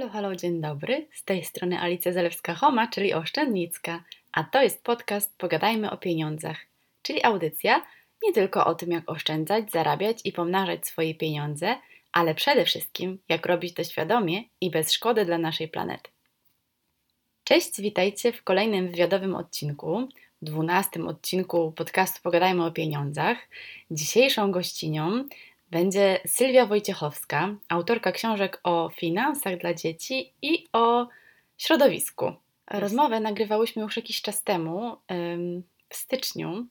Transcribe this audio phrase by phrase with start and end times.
[0.00, 1.06] Halo, halo, dzień dobry.
[1.12, 6.56] Z tej strony Alicja Zalewska-Homa, czyli Oszczędnicka, a to jest podcast Pogadajmy o pieniądzach,
[7.02, 7.86] czyli audycja
[8.22, 11.76] nie tylko o tym, jak oszczędzać, zarabiać i pomnażać swoje pieniądze,
[12.12, 16.10] ale przede wszystkim jak robić to świadomie i bez szkody dla naszej planety.
[17.44, 20.08] Cześć, witajcie w kolejnym wywiadowym odcinku,
[20.42, 23.38] dwunastym odcinku podcastu Pogadajmy o pieniądzach.
[23.90, 25.24] Dzisiejszą gościnią
[25.70, 31.08] będzie Sylwia Wojciechowska, autorka książek o finansach dla dzieci i o
[31.58, 32.32] środowisku.
[32.70, 34.96] Rozmowę nagrywałyśmy już jakiś czas temu,
[35.88, 36.66] w styczniu,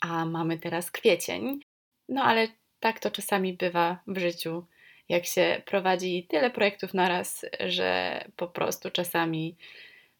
[0.00, 1.60] a mamy teraz kwiecień.
[2.08, 2.48] No ale
[2.80, 4.64] tak to czasami bywa w życiu,
[5.08, 9.56] jak się prowadzi tyle projektów naraz, że po prostu czasami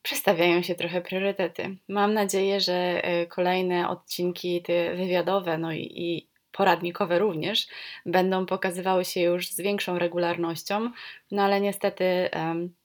[0.02, 1.76] przestawiają się trochę priorytety.
[1.88, 7.66] Mam nadzieję, że e, kolejne odcinki te wywiadowe, no i, i poradnikowe również
[8.06, 10.90] będą pokazywały się już z większą regularnością,
[11.30, 12.30] no ale niestety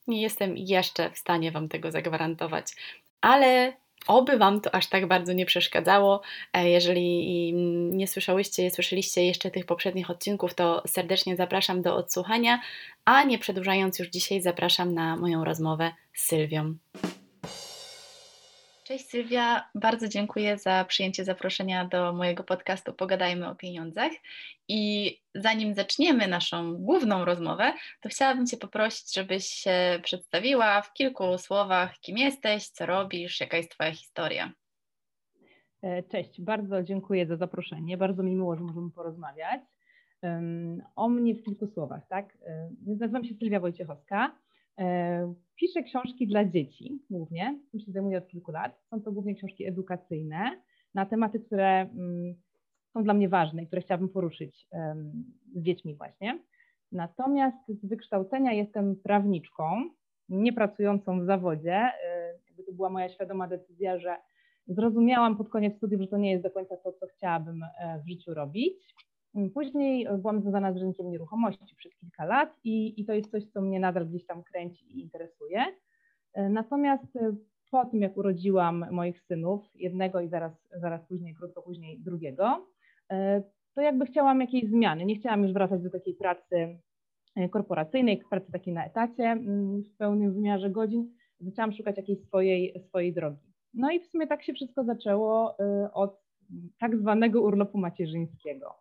[0.07, 2.65] nie jestem jeszcze w stanie Wam tego zagwarantować.
[3.21, 3.73] Ale
[4.07, 6.21] Oby Wam to aż tak bardzo nie przeszkadzało.
[6.53, 7.53] E, jeżeli
[7.91, 12.61] nie słyszałyście, nie słyszeliście jeszcze tych poprzednich odcinków, to serdecznie zapraszam do odsłuchania,
[13.05, 16.75] a nie przedłużając już dzisiaj, zapraszam na moją rozmowę z Sylwią.
[18.91, 24.11] Cześć Sylwia, bardzo dziękuję za przyjęcie zaproszenia do mojego podcastu Pogadajmy o pieniądzach.
[24.67, 31.37] I zanim zaczniemy naszą główną rozmowę, to chciałabym Cię poprosić, żebyś się przedstawiła w kilku
[31.37, 34.51] słowach, kim jesteś, co robisz, jaka jest Twoja historia.
[35.81, 37.97] E, cześć, bardzo dziękuję za zaproszenie.
[37.97, 39.61] Bardzo mi miło, że możemy porozmawiać.
[40.95, 42.37] O mnie w kilku słowach, tak?
[42.45, 44.31] E, nazywam się Sylwia Wojciechowska.
[44.79, 48.81] E, piszę książki dla dzieci głównie, tym się zajmuję od kilku lat.
[48.89, 50.61] Są to głównie książki edukacyjne
[50.93, 52.35] na tematy, które mm,
[52.93, 54.67] są dla mnie ważne i które chciałabym poruszyć
[55.55, 56.39] z dziećmi właśnie.
[56.91, 59.89] Natomiast z wykształcenia jestem prawniczką,
[60.29, 61.73] nie pracującą w zawodzie.
[61.73, 64.15] E, jakby to była moja świadoma decyzja, że
[64.67, 68.09] zrozumiałam pod koniec studiów, że to nie jest do końca to, co chciałabym e, w
[68.09, 68.95] życiu robić.
[69.35, 73.31] Mm, później e, byłam związana z rynkiem nieruchomości przez kilka lat i, i to jest
[73.31, 75.65] coś, co mnie nadal gdzieś tam kręci i interesuje.
[76.33, 77.35] E, natomiast e,
[77.71, 82.67] po tym, jak urodziłam moich synów, jednego i zaraz, zaraz później, krótko później drugiego,
[83.75, 85.05] to jakby chciałam jakiejś zmiany.
[85.05, 86.79] Nie chciałam już wracać do takiej pracy
[87.51, 91.13] korporacyjnej, pracy takiej na etacie mm, w pełnym wymiarze godzin.
[91.39, 93.53] Zaczęłam szukać jakiejś swojej, swojej drogi.
[93.73, 95.57] No i w sumie tak się wszystko zaczęło
[95.93, 96.21] od
[96.79, 98.75] tak zwanego urlopu macierzyńskiego.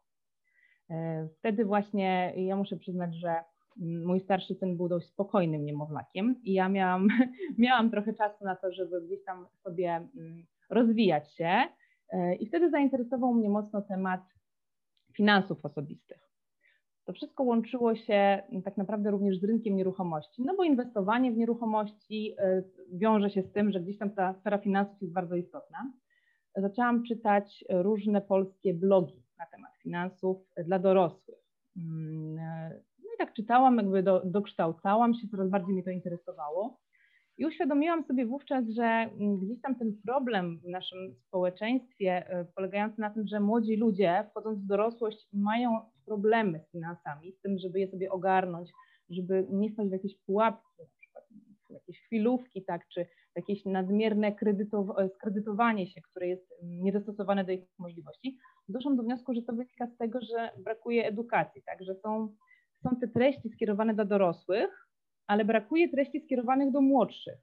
[0.90, 3.34] E, wtedy właśnie ja muszę przyznać, że
[3.76, 7.08] mój starszy syn był dość spokojnym niemowlakiem i ja miałam,
[7.58, 11.62] miałam trochę czasu na to, żeby gdzieś tam sobie mm, rozwijać się.
[12.12, 14.20] E, I wtedy zainteresował mnie mocno temat
[15.16, 16.30] finansów osobistych.
[17.04, 22.34] To wszystko łączyło się tak naprawdę również z rynkiem nieruchomości, no bo inwestowanie w nieruchomości
[22.38, 22.62] e,
[22.92, 25.92] wiąże się z tym, że gdzieś tam ta sfera finansów jest bardzo istotna.
[26.56, 31.38] Zaczęłam czytać różne polskie blogi na temat finansów dla dorosłych.
[31.76, 32.34] Mm,
[32.98, 36.80] no i tak czytałam, jakby do, dokształcałam się, coraz bardziej mnie to interesowało.
[37.38, 43.00] I uświadomiłam sobie wówczas, że mm, gdzieś tam ten problem w naszym społeczeństwie e, polegający
[43.00, 47.80] na tym, że młodzi ludzie wchodząc w dorosłość mają problemy z finansami, z tym, żeby
[47.80, 48.70] je sobie ogarnąć,
[49.10, 51.24] żeby nie stać w jakieś pułapki, na przykład
[51.70, 54.36] jakieś chwilówki, tak, czy jakieś nadmierne
[55.14, 58.36] skredytowanie się, które jest mm, niedostosowane do ich możliwości,
[58.68, 62.34] doszłam do wniosku, że to wynika z tego, że brakuje edukacji, tak, że są,
[62.82, 64.88] są te treści skierowane do dorosłych,
[65.26, 67.38] ale brakuje treści skierowanych do młodszych.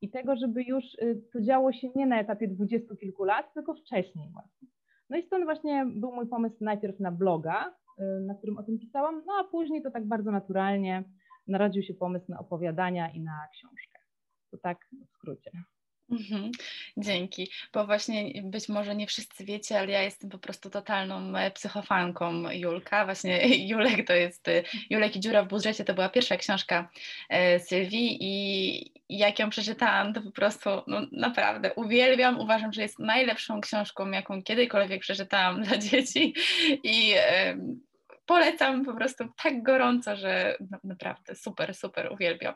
[0.00, 3.74] I tego, żeby już y, to działo się nie na etapie dwudziestu kilku lat, tylko
[3.74, 4.68] wcześniej właśnie.
[5.10, 8.78] No i stąd właśnie był mój pomysł najpierw na bloga, y, na którym o tym
[8.78, 11.04] pisałam, no a później to tak bardzo naturalnie
[11.48, 13.87] narodził się pomysł na opowiadania i na książkę.
[14.62, 15.50] Tak w skrócie.
[16.10, 16.50] Mhm,
[16.96, 21.50] dzięki, bo właśnie być może nie wszyscy wiecie, ale ja jestem po prostu totalną e,
[21.50, 23.04] psychofanką Julka.
[23.04, 26.90] Właśnie Julek to jest, e, Julek i dziura w budżecie to była pierwsza książka
[27.28, 32.40] e, Sylwii i jak ją przeczytałam, to po prostu no, naprawdę uwielbiam.
[32.40, 36.34] Uważam, że jest najlepszą książką, jaką kiedykolwiek przeczytałam dla dzieci
[36.84, 37.14] i
[38.26, 42.54] polecam po prostu tak gorąco, że no, naprawdę super, super uwielbiam.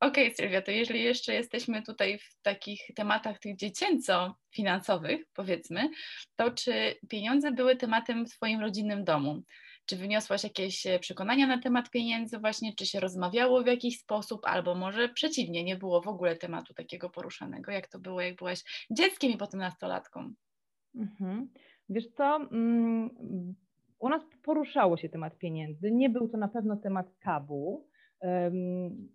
[0.00, 5.90] Okej, okay, Sylwia, to jeżeli jeszcze jesteśmy tutaj w takich tematach tych dziecięco-finansowych, powiedzmy,
[6.36, 9.42] to czy pieniądze były tematem w Twoim rodzinnym domu?
[9.86, 14.40] Czy wyniosłaś jakieś e, przekonania na temat pieniędzy właśnie, czy się rozmawiało w jakiś sposób,
[14.44, 17.72] albo może przeciwnie, nie było w ogóle tematu takiego poruszanego?
[17.72, 20.32] Jak to było, jak byłaś dzieckiem i potem nastolatką?
[20.94, 21.48] Mhm.
[21.88, 23.10] Wiesz co, mm,
[23.98, 25.90] u nas poruszało się temat pieniędzy.
[25.90, 27.89] Nie był to na pewno temat tabu,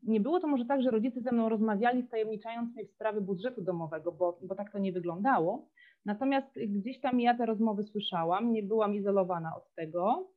[0.04, 3.62] Nie było to może tak, że rodzice ze mną rozmawiali, wtajemniczając mnie w sprawy budżetu
[3.62, 5.70] domowego, bo, bo tak to nie wyglądało.
[6.06, 10.30] Natomiast gdzieś tam ja te rozmowy słyszałam, nie byłam izolowana od tego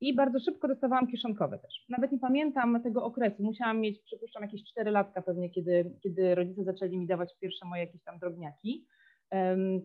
[0.00, 1.84] i bardzo szybko dostawałam kieszonkowe też.
[1.88, 3.42] Nawet nie pamiętam tego okresu.
[3.42, 7.84] Musiałam mieć, przypuszczam, jakieś 4 latka pewnie, kiedy, kiedy rodzice zaczęli mi dawać pierwsze moje
[7.84, 8.86] jakieś tam drobniaki.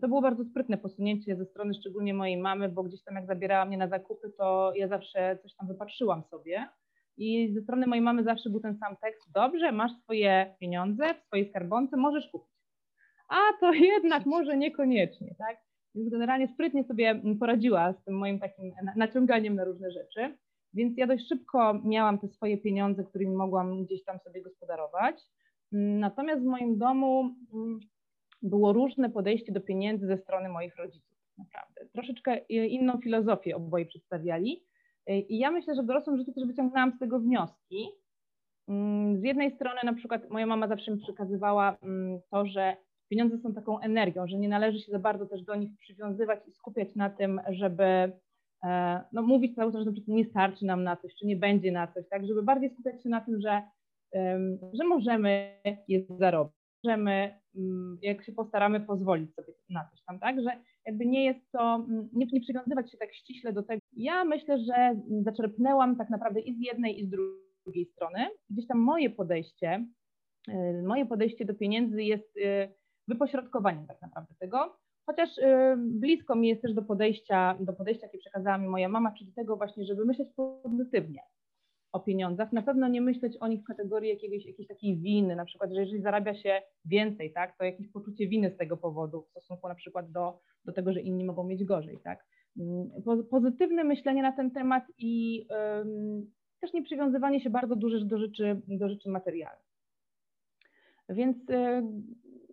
[0.00, 3.64] To było bardzo sprytne posunięcie ze strony szczególnie mojej mamy, bo gdzieś tam jak zabierała
[3.64, 6.68] mnie na zakupy, to ja zawsze coś tam wypatrzyłam sobie.
[7.18, 11.26] I ze strony mojej mamy zawsze był ten sam tekst, dobrze, masz swoje pieniądze w
[11.26, 12.58] swojej skarbonce, możesz kupić.
[13.28, 15.56] A to jednak może niekoniecznie, tak?
[15.94, 20.38] Więc generalnie sprytnie sobie poradziła z tym moim takim naciąganiem na różne rzeczy.
[20.74, 25.20] Więc ja dość szybko miałam te swoje pieniądze, którymi mogłam gdzieś tam sobie gospodarować.
[25.72, 27.80] Natomiast w moim domu mm,
[28.42, 31.86] było różne podejście do pieniędzy ze strony moich rodziców, naprawdę.
[31.92, 34.67] Troszeczkę inną filozofię oboje przedstawiali.
[35.08, 37.88] I ja myślę, że w dorosłym życiu też wyciągnęłam z tego wnioski.
[38.68, 42.76] Mm, z jednej strony na przykład moja mama zawsze mi przekazywała mm, to, że
[43.10, 46.52] pieniądze są taką energią, że nie należy się za bardzo też do nich przywiązywać i
[46.52, 48.12] skupiać na tym, żeby
[48.64, 51.86] e, no, mówić cały czas, że nie starczy nam na coś, czy nie będzie na
[51.86, 53.62] coś, tak, żeby bardziej skupiać się na tym, że,
[54.72, 60.42] że możemy je zarobić, możemy, mm, jak się postaramy, pozwolić sobie na coś tam, tak,
[60.42, 60.50] że
[60.86, 63.80] jakby nie jest to, mm, nie, nie przywiązywać się tak ściśle do tego.
[63.92, 67.10] Ja myślę, że zaczerpnęłam tak naprawdę i z jednej, i z
[67.64, 68.26] drugiej strony.
[68.50, 69.86] Gdzieś tam moje podejście,
[70.48, 72.74] y, moje podejście do pieniędzy jest y,
[73.08, 74.76] wypośrodkowaniem tak naprawdę tego,
[75.06, 79.12] chociaż y, blisko mi jest też do podejścia, do podejścia, jakie przekazała mi moja mama,
[79.18, 80.28] czyli tego właśnie, żeby myśleć
[80.62, 81.22] pozytywnie
[81.92, 85.44] o pieniądzach, na pewno nie myśleć o nich w kategorii jakiegoś, jakiejś takiej winy, na
[85.44, 89.30] przykład, że jeżeli zarabia się więcej, tak, to jakieś poczucie winy z tego powodu w
[89.30, 92.26] stosunku na przykład do, do tego, że inni mogą mieć gorzej, tak.
[92.58, 92.90] Mm,
[93.30, 95.46] pozytywne myślenie na ten temat i
[96.60, 99.68] też nie przywiązywanie się bardzo dużo do rzeczy, do rzeczy materialnych.
[101.08, 101.82] Więc y,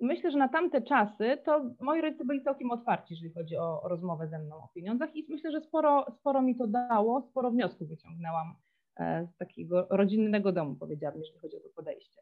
[0.01, 3.87] myślę, że na tamte czasy to moi rodzice byli całkiem otwarci, jeżeli chodzi o, o
[3.87, 7.87] rozmowę ze mną o pieniądzach i myślę, że sporo, sporo mi to dało, sporo wniosków
[7.87, 8.64] wyciągnęłam e,
[8.99, 12.21] z takiego rodzinnego domu, powiedziałabym, jeżeli chodzi o to podejście.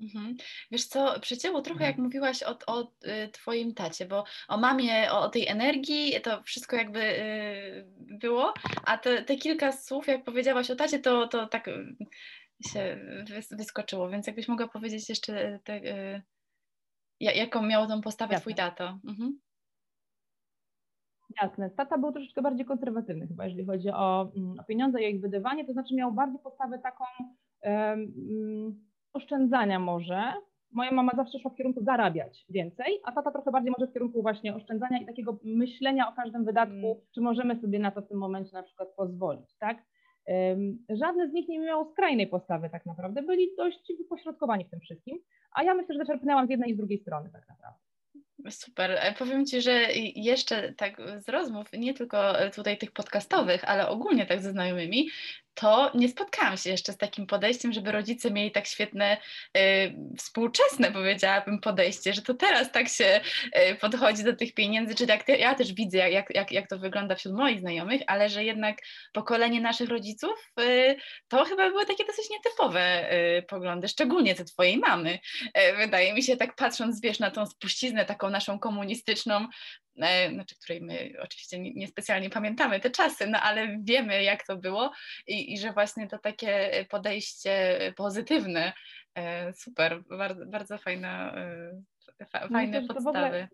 [0.00, 0.36] Mhm.
[0.70, 2.04] Wiesz co, przecięło trochę jak mhm.
[2.04, 6.76] mówiłaś o, o y, twoim tacie, bo o mamie, o, o, tej energii, to wszystko
[6.76, 8.54] jakby y, było,
[8.86, 11.96] a te, te, kilka słów, jak powiedziałaś o tacie, to, to tak y,
[12.68, 12.98] się
[13.50, 16.22] wyskoczyło, więc jakbyś mogła powiedzieć jeszcze te, y,
[17.20, 18.40] jaką miał tą postawę Jasne.
[18.40, 18.98] twój tato.
[19.08, 19.40] Mhm.
[21.42, 21.70] Jasne.
[21.70, 25.64] Tata był troszeczkę bardziej konserwatywny chyba, jeżeli chodzi o, mm, o pieniądze i ich wydawanie,
[25.64, 27.04] to znaczy miał bardziej postawę taką
[27.62, 30.32] um, oszczędzania może.
[30.72, 34.22] Moja mama zawsze szła w kierunku zarabiać więcej, a tata trochę bardziej może w kierunku
[34.22, 36.96] właśnie oszczędzania i takiego myślenia o każdym wydatku, mm.
[37.14, 39.78] czy możemy sobie na to w tym momencie na przykład pozwolić, tak?
[40.88, 45.18] Żadne z nich nie miało skrajnej postawy tak naprawdę, byli dość wypośrodkowani w tym wszystkim,
[45.54, 47.78] a ja myślę, że zaczerpnęłam z jednej i z drugiej strony tak naprawdę.
[48.50, 48.90] Super.
[48.90, 54.26] E, powiem Ci, że jeszcze tak z rozmów, nie tylko tutaj tych podcastowych, ale ogólnie
[54.26, 55.10] tak ze znajomymi,
[55.54, 59.16] to nie spotkałam się jeszcze z takim podejściem, żeby rodzice mieli tak świetne,
[59.56, 59.60] y,
[60.18, 63.20] współczesne powiedziałabym podejście, że to teraz tak się
[63.70, 67.14] y, podchodzi do tych pieniędzy, czy tak ja też widzę jak, jak, jak to wygląda
[67.14, 68.76] wśród moich znajomych, ale że jednak
[69.12, 70.96] pokolenie naszych rodziców y,
[71.28, 72.84] to chyba były takie dosyć nietypowe
[73.48, 75.18] poglądy, szczególnie te twojej mamy.
[75.76, 79.48] Wydaje mi się tak patrząc, wiesz, na tą spuściznę taką naszą komunistyczną,
[80.32, 84.90] znaczy której my oczywiście niespecjalnie pamiętamy te czasy, no ale wiemy jak to było
[85.26, 88.72] i, i że właśnie to takie podejście pozytywne,
[89.14, 93.48] e, super, bardzo, bardzo fajna, e, fajne Myślę, podstawy.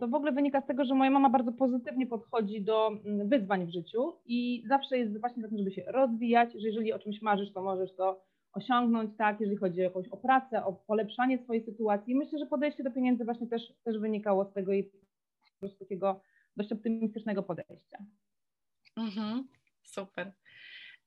[0.00, 3.66] To w, ogóle, wynika z tego, że moja mama bardzo pozytywnie podchodzi do mm, wyzwań
[3.66, 7.52] w życiu i zawsze jest właśnie tak, żeby się rozwijać, że jeżeli o czymś marzysz,
[7.52, 12.14] to możesz to osiągnąć, tak, jeżeli chodzi o jakąś o pracę, o polepszanie swojej sytuacji.
[12.14, 14.90] Myślę, że podejście do pieniędzy właśnie też, też wynikało z tego i
[15.58, 16.22] prostu takiego
[16.56, 17.98] dość optymistycznego podejścia.
[18.96, 19.48] Mhm,
[19.82, 20.32] super.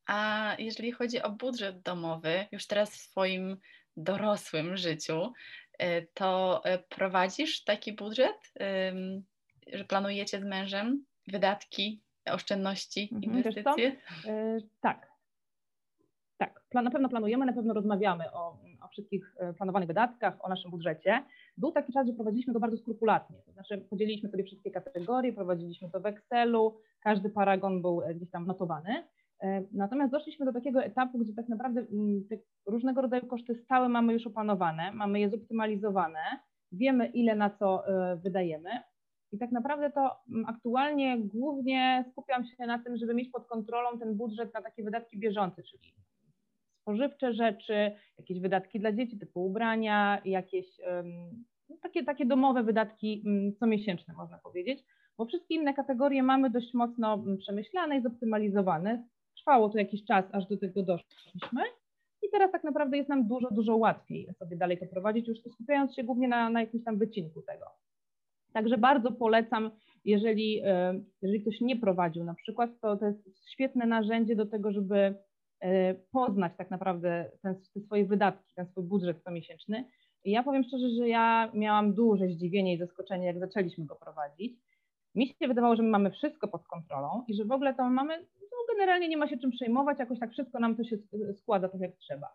[0.06, 3.58] A jeżeli chodzi o budżet domowy, już teraz w swoim
[3.98, 5.34] dorosłym życiu,
[5.84, 8.54] y, to y, prowadzisz taki budżet,
[9.74, 13.96] że planujecie z mężem wydatki, oszczędności, mhm, inwestycje?
[14.26, 15.12] Yy, tak.
[16.38, 18.60] Tak, na pewno planujemy, na pewno rozmawiamy o, o
[18.92, 21.24] wszystkich e, planowanych wydatkach, o naszym budżecie.
[21.58, 25.90] Był taki czas, że prowadziliśmy go bardzo skrupulatnie, to znaczy podzieliliśmy sobie wszystkie kategorie, prowadziliśmy
[25.90, 29.04] to w Excelu, każdy paragon był e, gdzieś tam notowany.
[29.42, 33.90] E, natomiast doszliśmy do takiego etapu, gdzie tak naprawdę mm, te różnego rodzaju koszty stałe
[33.90, 36.20] mamy już opanowane, mamy je zoptymalizowane,
[36.72, 37.84] wiemy ile na co
[38.24, 38.70] wydajemy.
[39.32, 44.00] I tak naprawdę to mm, aktualnie głównie skupiam się na tym, żeby mieć pod kontrolą
[44.00, 45.94] ten budżet na takie wydatki bieżące, czyli
[46.82, 50.66] spożywcze rzeczy, jakieś wydatki dla dzieci typu ubrania, jakieś
[51.70, 54.84] no, takie, takie domowe wydatki mm, comiesięczne można powiedzieć,
[55.18, 59.04] bo wszystkie inne kategorie mamy dość mocno mm, przemyślane i zoptymalizowane.
[59.38, 61.62] Trwało to jakiś czas, aż do tego doszliśmy
[62.22, 65.96] i teraz tak naprawdę jest nam dużo, dużo łatwiej sobie dalej to prowadzić, już skupiając
[65.96, 67.66] się głównie na, na jakimś tam wycinku tego.
[68.54, 69.72] Także bardzo polecam,
[70.06, 70.62] jeżeli,
[71.22, 75.16] jeżeli ktoś nie prowadził na przykład, to to jest świetne narzędzie do tego, żeby
[76.12, 79.86] poznać tak naprawdę ten, te swoje wydatki, ten swój budżet comiesięczny.
[80.24, 84.54] I ja powiem szczerze, że ja miałam duże zdziwienie i zaskoczenie, jak zaczęliśmy go prowadzić.
[85.16, 88.18] Mi się wydawało, że my mamy wszystko pod kontrolą i że w ogóle to mamy,
[88.42, 90.98] no generalnie nie ma się czym przejmować, jakoś tak wszystko nam to się
[91.38, 92.28] składa tak jak trzeba.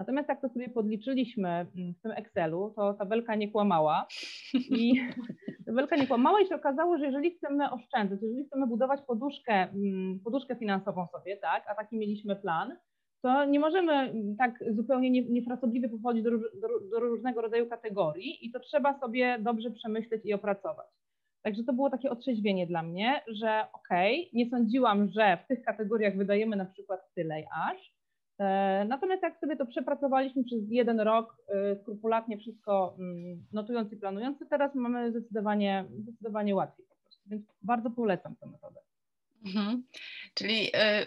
[0.00, 4.06] Natomiast jak to sobie podliczyliśmy mm, w tym Excelu, to tabelka nie kłamała
[4.54, 4.92] i
[5.66, 10.20] tabelka nie kłamała i się okazało, że jeżeli chcemy oszczędzać, jeżeli chcemy budować poduszkę, mm,
[10.24, 12.76] poduszkę finansową sobie, tak, a taki mieliśmy plan,
[13.22, 18.52] to nie możemy mm, tak zupełnie niefrasobliwie pochodzić do, do, do różnego rodzaju kategorii i
[18.52, 20.86] to trzeba sobie dobrze przemyśleć i opracować.
[21.42, 25.62] Także to było takie otrzeźwienie dla mnie, że okej, okay, nie sądziłam, że w tych
[25.62, 27.89] kategoriach wydajemy na przykład tyle aż,
[28.88, 34.38] natomiast jak sobie to przepracowaliśmy przez jeden rok, e, skrupulatnie wszystko mm, notując i planując,
[34.38, 37.22] to teraz mamy zdecydowanie, zdecydowanie łatwiej po prostu.
[37.26, 38.80] Więc bardzo polecam tę metodę.
[39.46, 39.84] Mhm.
[40.34, 41.06] Czyli e,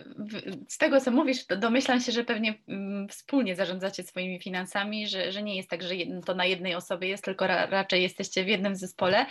[0.68, 5.44] z tego, co mówisz, domyślam się, że pewnie mm, wspólnie zarządzacie swoimi finansami, że, że
[5.44, 9.26] nie jest tak, że to na jednej osobie jest, tylko raczej jesteście w jednym zespole.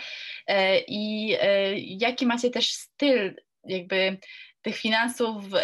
[0.87, 1.35] I
[1.99, 4.17] jaki macie też styl jakby
[4.63, 5.55] tych finansów w,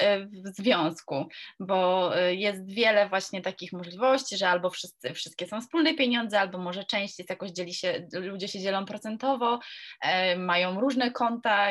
[0.43, 1.25] związku,
[1.59, 6.57] bo y, jest wiele właśnie takich możliwości, że albo wszyscy, wszystkie są wspólne pieniądze, albo
[6.57, 9.59] może część jest jakoś dzieli się, ludzie się dzielą procentowo,
[10.01, 11.67] e, mają różne konta,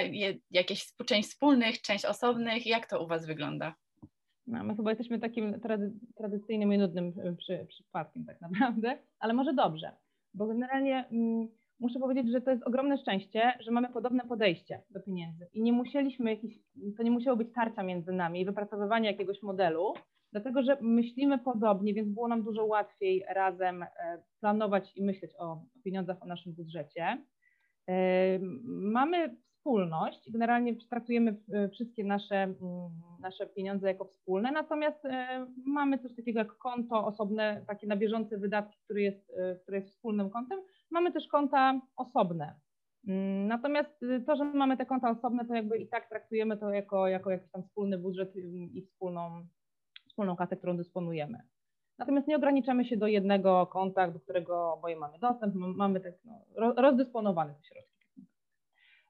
[0.50, 2.66] jakieś część wspólnych, część osobnych.
[2.66, 3.74] Jak to u Was wygląda?
[4.46, 9.54] No, my chyba jesteśmy takim trady, tradycyjnym i nudnym przy, przypadkiem tak naprawdę, ale może
[9.54, 9.92] dobrze,
[10.34, 11.48] bo generalnie mm,
[11.80, 15.72] muszę powiedzieć, że to jest ogromne szczęście, że mamy podobne podejście do pieniędzy i nie
[15.72, 16.54] musieliśmy jakiś,
[16.96, 19.94] to nie musiało być tarcia między nami i wypracowywanie jakiegoś modelu,
[20.32, 23.88] dlatego że myślimy podobnie, więc było nam dużo łatwiej razem e,
[24.40, 27.24] planować i myśleć o pieniądzach, o naszym budżecie.
[27.88, 29.36] E, mamy
[29.68, 32.56] wspólność, generalnie traktujemy e, wszystkie nasze, mm,
[33.20, 35.02] nasze pieniądze jako wspólne, natomiast
[35.66, 39.32] mamy coś takiego jak konto osobne, takie na bieżące wydatki, które jest,
[39.62, 40.58] które jest wspólnym kontem,
[40.90, 42.54] Mamy też konta osobne.
[43.08, 46.70] Mm, natomiast y, to, że mamy te konta osobne, to jakby i tak traktujemy to
[46.70, 48.36] jako, jako jakiś tam wspólny budżet
[48.72, 49.46] i wspólną,
[50.08, 51.42] wspólną kasę, którą dysponujemy.
[51.98, 56.72] Natomiast nie ograniczamy się do jednego konta, do którego oboje mamy dostęp, mamy tak no,
[56.76, 57.97] rozdysponowane te środki.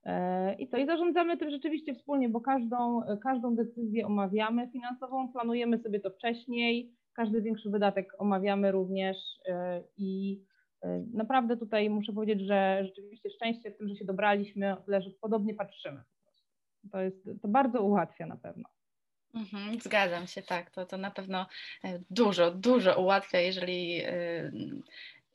[0.08, 0.76] E, I co?
[0.76, 6.92] I zarządzamy tym rzeczywiście wspólnie, bo każdą, każdą decyzję omawiamy finansową, planujemy sobie to wcześniej,
[7.12, 9.16] każdy większy wydatek omawiamy również
[9.48, 10.40] e, i
[10.84, 15.10] Y, naprawdę tutaj muszę powiedzieć, że rzeczywiście szczęście w tym, że się dobraliśmy, tyle, że
[15.20, 16.02] podobnie patrzymy.
[16.92, 18.68] To, jest, to bardzo ułatwia na pewno.
[19.34, 20.70] Mhm, zgadzam się, tak.
[20.70, 21.46] To, to na pewno
[21.84, 24.50] e, dużo, dużo ułatwia, jeżeli e,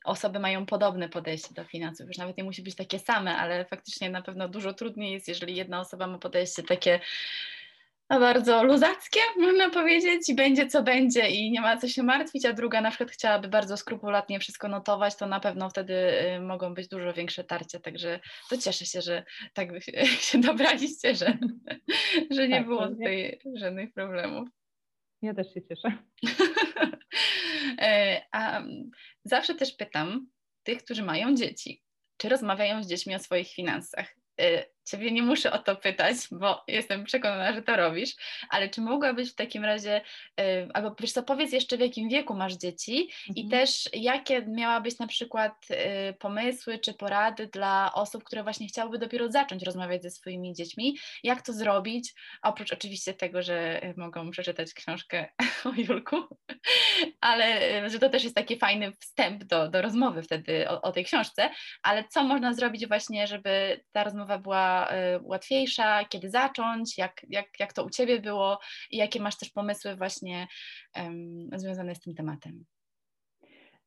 [0.04, 2.08] osoby mają podobne podejście do finansów.
[2.08, 5.56] Już nawet nie musi być takie same, ale faktycznie na pewno dużo trudniej jest, jeżeli
[5.56, 7.00] jedna osoba ma podejście takie
[8.08, 12.52] bardzo luzackie, można powiedzieć, i będzie co będzie i nie ma co się martwić, a
[12.52, 15.94] druga na przykład chciałaby bardzo skrupulatnie wszystko notować, to na pewno wtedy
[16.36, 18.20] y, mogą być dużo większe tarcia, także
[18.50, 19.80] to cieszę się, że tak wy
[20.20, 21.38] się dobraliście, że,
[22.30, 24.48] że nie tak, było tutaj żadnych problemów.
[25.22, 25.92] Ja też się cieszę.
[27.84, 28.62] E, a
[29.24, 30.30] zawsze też pytam
[30.62, 31.82] tych, którzy mają dzieci,
[32.16, 34.16] czy rozmawiają z dziećmi o swoich finansach?
[34.84, 38.10] Ciebie nie muszę o to pytać, bo jestem przekonana, że to robisz,
[38.50, 40.00] ale czy mogłabyś w takim razie,
[40.40, 43.46] y, albo wiesz co, powiedz jeszcze w jakim wieku masz dzieci mhm.
[43.46, 48.98] i też jakie miałabyś na przykład y, pomysły czy porady dla osób, które właśnie chciałyby
[48.98, 54.74] dopiero zacząć rozmawiać ze swoimi dziećmi, jak to zrobić, oprócz oczywiście tego, że mogą przeczytać
[54.74, 55.28] książkę
[55.64, 56.16] o Julku,
[57.20, 61.04] ale że to też jest taki fajny wstęp do, do rozmowy wtedy o, o tej
[61.04, 61.50] książce,
[61.82, 64.73] ale co można zrobić właśnie, żeby ta rozmowa była
[65.16, 68.58] Y, łatwiejsza, kiedy zacząć, jak, jak, jak to u Ciebie było
[68.90, 70.46] i jakie masz też pomysły właśnie
[70.96, 72.64] um, związane z tym tematem?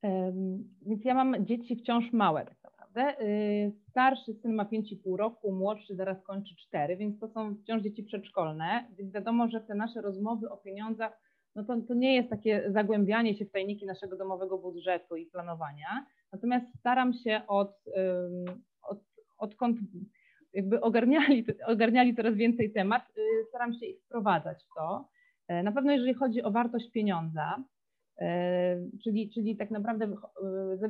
[0.01, 3.22] Um, więc ja mam dzieci wciąż małe tak naprawdę.
[3.22, 8.03] Y, starszy syn ma 5,5 roku, młodszy zaraz kończy 4, więc to są wciąż dzieci
[8.03, 11.27] przedszkolne, więc wiadomo, że te nasze rozmowy o pieniądzach
[11.58, 16.06] no to, to nie jest takie zagłębianie się w tajniki naszego domowego budżetu i planowania.
[16.32, 17.72] Natomiast staram się od,
[18.82, 19.00] od,
[19.38, 19.79] odkąd
[20.54, 25.10] jakby ogarniali, ogarniali coraz więcej temat, y, staram się ich wprowadzać w to.
[25.48, 27.63] E, na pewno jeżeli chodzi o wartość pieniądza,
[29.04, 30.16] Czyli, czyli tak naprawdę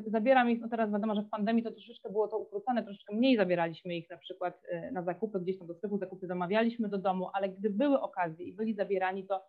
[0.05, 3.37] zabieram ich, no teraz wiadomo, że w pandemii to troszeczkę było to ukrócone, troszeczkę mniej
[3.37, 4.61] zabieraliśmy ich na przykład
[4.91, 8.53] na zakupy, gdzieś tam do sklepu, zakupy zamawialiśmy do domu, ale gdy były okazje i
[8.53, 9.43] byli zabierani, to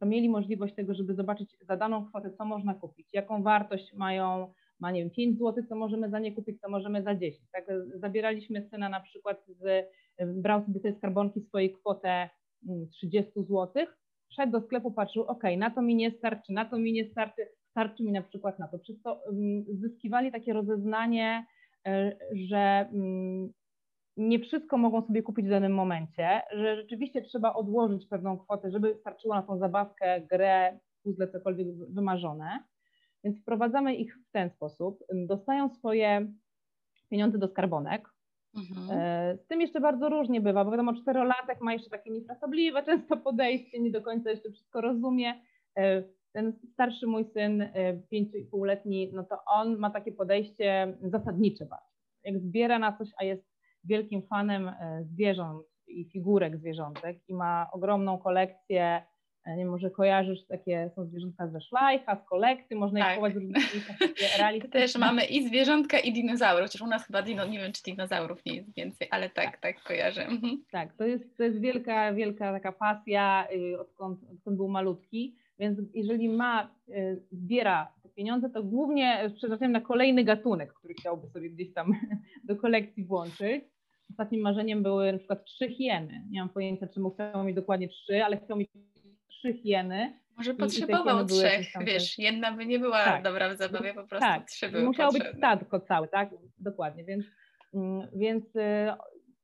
[0.00, 4.52] to mieli możliwość tego, żeby zobaczyć za daną kwotę, co można kupić, jaką wartość mają,
[4.82, 7.50] ma nie wiem, 5 zł, co możemy za nie kupić, co możemy za 10.
[7.52, 7.64] Tak?
[7.94, 9.86] Zabieraliśmy syna na przykład, z,
[10.42, 12.30] brał sobie tej skarbonki swojej kwotę
[12.90, 13.86] 30 mm, zł,
[14.36, 17.42] szedł do sklepu, patrzył, ok, na to mi nie starczy, na to mi nie starczy,
[17.70, 18.78] starczy mi na przykład na to.
[18.78, 21.46] Przez to mm, zyskiwali takie rozeznanie,
[21.86, 23.52] e, że mm,
[24.16, 28.96] nie wszystko mogą sobie kupić w danym momencie, że rzeczywiście trzeba odłożyć pewną kwotę, żeby
[29.00, 32.71] starczyło na tą zabawkę, grę, puzzle, cokolwiek wymarzone.
[33.24, 35.04] Więc wprowadzamy ich w ten sposób.
[35.26, 36.32] Dostają swoje
[37.10, 38.08] pieniądze do skarbonek.
[38.56, 38.98] Mhm.
[39.00, 43.16] E, z tym jeszcze bardzo różnie bywa, bo wiadomo, czterolatek ma jeszcze takie niefrasobliwe często
[43.16, 45.34] podejście, nie do końca jeszcze wszystko rozumie.
[45.78, 46.02] E,
[46.32, 51.66] ten starszy mój syn, e, pięciu i półletni, no to on ma takie podejście zasadnicze
[51.66, 51.92] bardzo.
[52.24, 53.52] Jak zbiera na coś, a jest
[53.84, 59.02] wielkim fanem zwierząt i figurek zwierzątek i ma ogromną kolekcję,
[59.46, 63.08] nie może kojarzysz, takie są zwierzątka ze szlajcha, z kolekcji, można tak.
[63.08, 67.46] je kupować w różnych Też mamy i zwierzątka i dinozaury, chociaż u nas chyba dino,
[67.46, 70.26] nie wiem czy dinozaurów nie jest więcej, ale tak, tak, tak kojarzę.
[70.26, 70.64] Mhm.
[70.70, 75.78] Tak, to jest, to jest wielka, wielka taka pasja, y, odkąd, odkąd był malutki, więc
[75.94, 81.50] jeżeli ma, y, zbiera te pieniądze, to głównie przeznaczają na kolejny gatunek, który chciałby sobie
[81.50, 81.92] gdzieś tam
[82.48, 83.64] do kolekcji włączyć
[84.10, 86.26] ostatnim marzeniem były na przykład trzy hieny.
[86.30, 88.70] Nie mam pojęcia, czemu chciał mieć dokładnie trzy, ale chciał mieć
[89.42, 90.12] trzy hieny.
[90.36, 93.22] Może potrzebował trzech, wiesz, jedna by nie była tak.
[93.22, 94.46] dobra w zabawie, po prostu tak.
[94.46, 95.30] trzy były Musiało potrzebne.
[95.30, 96.30] być stadko całe, tak?
[96.58, 97.24] Dokładnie, więc,
[97.74, 98.60] mm, więc y,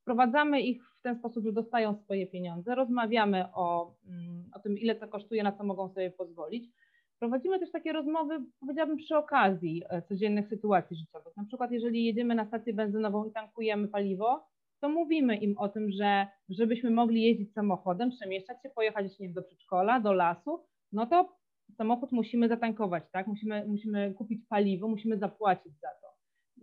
[0.02, 4.94] wprowadzamy ich w ten sposób, że dostają swoje pieniądze, rozmawiamy o, mm, o tym, ile
[4.94, 6.70] to kosztuje, na co mogą sobie pozwolić.
[7.18, 11.36] Prowadzimy też takie rozmowy, powiedziałabym, przy okazji e, codziennych sytuacji życiowych.
[11.36, 14.46] Na przykład, jeżeli jedziemy na stację benzynową i tankujemy paliwo,
[14.80, 19.34] to mówimy im o tym, że żebyśmy mogli jeździć samochodem, przemieszczać się, pojechać nie wiem,
[19.34, 21.36] do przedszkola, do lasu, no to
[21.76, 23.26] samochód musimy zatankować, tak?
[23.26, 26.08] Musimy, musimy kupić paliwo, musimy zapłacić za to.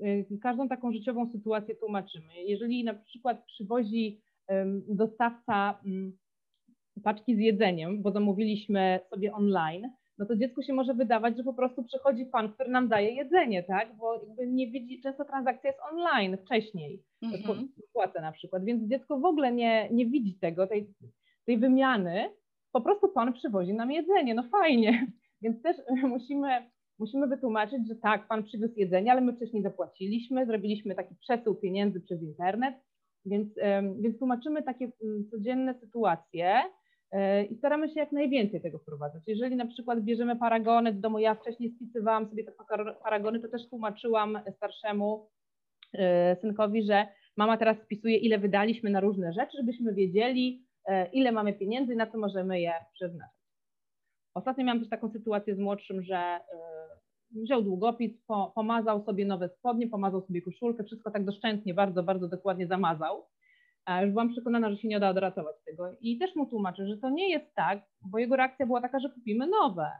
[0.05, 2.43] Y, każdą taką życiową sytuację tłumaczymy.
[2.45, 4.21] Jeżeli na przykład przywozi
[4.87, 5.79] dostawca
[7.03, 11.53] paczki z jedzeniem, bo zamówiliśmy sobie online, no to dziecku się może wydawać, że po
[11.53, 13.95] prostu przychodzi pan, który nam daje jedzenie, tak?
[13.97, 17.67] Bo jakby nie widzi, często transakcja jest online wcześniej, mm-hmm.
[17.93, 20.93] płacę na przykład, więc dziecko w ogóle nie, nie widzi tego, tej,
[21.45, 22.29] tej wymiany,
[22.71, 25.07] po prostu pan przywozi nam jedzenie, no fajnie,
[25.41, 26.49] więc też musimy,
[26.99, 32.01] musimy wytłumaczyć, że tak, pan przywiózł jedzenie, ale my wcześniej zapłaciliśmy, zrobiliśmy taki przesył pieniędzy
[32.01, 32.75] przez internet,
[33.25, 33.47] więc,
[33.99, 36.63] więc tłumaczymy takie mm, codzienne sytuacje,
[37.51, 39.23] i staramy się jak najwięcej tego wprowadzać.
[39.27, 42.51] Jeżeli na przykład bierzemy paragony do domu, ja wcześniej spisywałam sobie te
[43.03, 45.29] paragony, to też tłumaczyłam starszemu
[45.93, 51.31] e, synkowi, że mama teraz spisuje, ile wydaliśmy na różne rzeczy, żebyśmy wiedzieli, e, ile
[51.31, 53.35] mamy pieniędzy i na co możemy je przeznaczyć.
[54.33, 56.39] Ostatnio miałam też taką sytuację z młodszym, że
[57.31, 58.11] wziął długopis,
[58.55, 63.25] pomazał sobie nowe spodnie, pomazał sobie koszulkę, wszystko tak doszczętnie, bardzo, bardzo dokładnie zamazał
[64.01, 65.91] już byłam przekonana, że się nie da odratować tego.
[66.01, 69.09] I też mu tłumaczę, że to nie jest tak, bo jego reakcja była taka, że
[69.09, 69.91] kupimy nowe.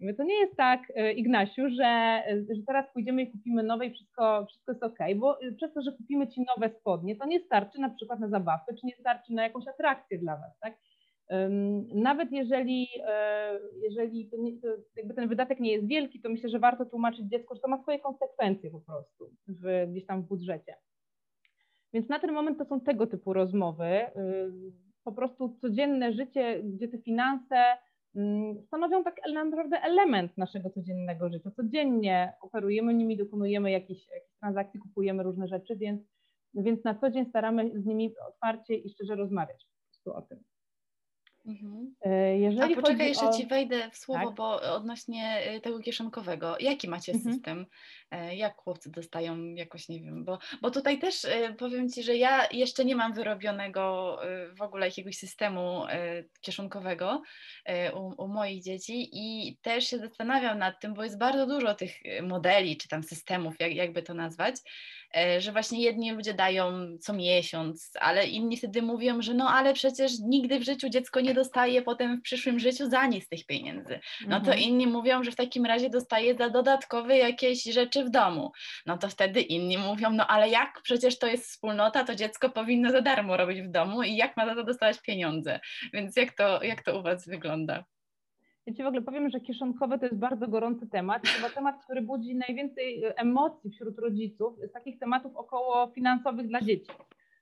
[0.00, 2.22] Mówię, to nie jest tak, e, Ignasiu, że,
[2.56, 5.82] że teraz pójdziemy i kupimy nowe i wszystko, wszystko jest ok, bo e, przez to,
[5.82, 9.32] że kupimy ci nowe spodnie, to nie starczy na przykład na zabawkę, czy nie starczy
[9.32, 10.74] na jakąś atrakcję dla was, tak?
[11.94, 16.48] Nawet jeżeli, e, jeżeli to nie, to jakby ten wydatek nie jest wielki, to myślę,
[16.48, 20.26] że warto tłumaczyć dziecku, że to ma swoje konsekwencje po prostu w, gdzieś tam w
[20.26, 20.74] budżecie.
[21.96, 23.86] Więc na ten moment to są tego typu rozmowy.
[23.86, 24.52] Y,
[25.04, 27.56] po prostu codzienne życie, gdzie te finanse
[28.14, 31.50] mm, stanowią tak naprawdę element naszego codziennego życia.
[31.50, 34.06] Codziennie operujemy nimi, dokonujemy jakichś
[34.40, 36.02] transakcji, kupujemy różne rzeczy, więc,
[36.54, 40.55] więc na co dzień staramy z nimi otwarcie i szczerze rozmawiać po prostu o tym.
[41.46, 41.94] Mhm.
[42.04, 43.32] E, jeżeli A poczekaj, jeszcze o...
[43.32, 44.34] Ci wejdę w słowo, tak?
[44.34, 47.34] bo odnośnie e, tego kieszonkowego, jaki macie mhm.
[47.34, 47.66] system?
[48.10, 51.26] E, jak chłopcy dostają jakoś, nie wiem, bo, bo tutaj też
[51.58, 54.18] powiem Ci, że ja jeszcze nie mam wyrobionego
[54.58, 55.82] w ogóle jakiegoś systemu
[56.40, 57.22] kieszonkowego
[57.94, 61.92] u, u moich dzieci i też się zastanawiam nad tym, bo jest bardzo dużo tych
[62.22, 64.56] modeli, czy tam systemów, jak, jakby to nazwać,
[65.38, 70.12] że właśnie jedni ludzie dają co miesiąc, ale inni wtedy mówią, że no ale przecież
[70.18, 74.00] nigdy w życiu dziecko nie dostaje potem w przyszłym życiu za nic tych pieniędzy.
[74.26, 74.60] No to mhm.
[74.60, 78.52] inni mówią, że w takim razie dostaje za dodatkowe jakieś rzeczy w domu.
[78.86, 82.90] No to wtedy inni mówią, no ale jak przecież to jest wspólnota, to dziecko powinno
[82.90, 85.60] za darmo robić w domu i jak ma za to dostawać pieniądze.
[85.92, 87.84] Więc jak to, jak to u Was wygląda?
[88.66, 91.28] Ja Ci w ogóle powiem, że kieszonkowe to jest bardzo gorący temat.
[91.28, 96.92] Chyba temat, który budzi najwięcej emocji wśród rodziców z takich tematów około finansowych dla dzieci.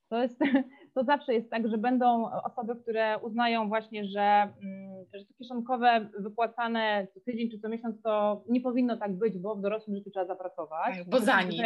[0.08, 0.38] To, jest,
[0.94, 6.08] to zawsze jest tak, że będą osoby, które uznają właśnie, że, mm, że to kieszonkowe
[6.18, 10.10] wypłacane co tydzień czy co miesiąc to nie powinno tak być, bo w dorosłym życiu
[10.10, 10.94] trzeba zapracować.
[11.06, 11.62] Bo za nic.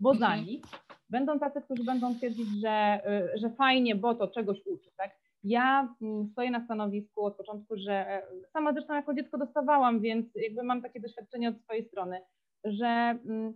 [0.00, 0.44] Bo za mhm.
[0.44, 0.64] nic.
[1.10, 3.00] Będą tacy, którzy będą twierdzić, że,
[3.34, 4.90] y, że fajnie, bo to czegoś uczy.
[4.96, 5.23] Tak?
[5.44, 10.26] Ja mm, stoję na stanowisku od początku, że e, sama zresztą jako dziecko dostawałam, więc
[10.34, 12.20] jakby mam takie doświadczenie od swojej strony,
[12.64, 12.86] że
[13.26, 13.54] mm,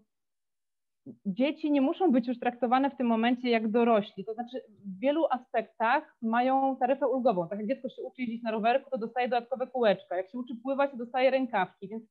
[1.26, 4.24] dzieci nie muszą być już traktowane w tym momencie jak dorośli.
[4.24, 7.48] To znaczy w wielu aspektach mają taryfę ulgową.
[7.48, 10.16] Tak jak dziecko się uczy jeździć na rowerku, to dostaje dodatkowe kółeczka.
[10.16, 12.04] Jak się uczy pływać, to dostaje rękawki, więc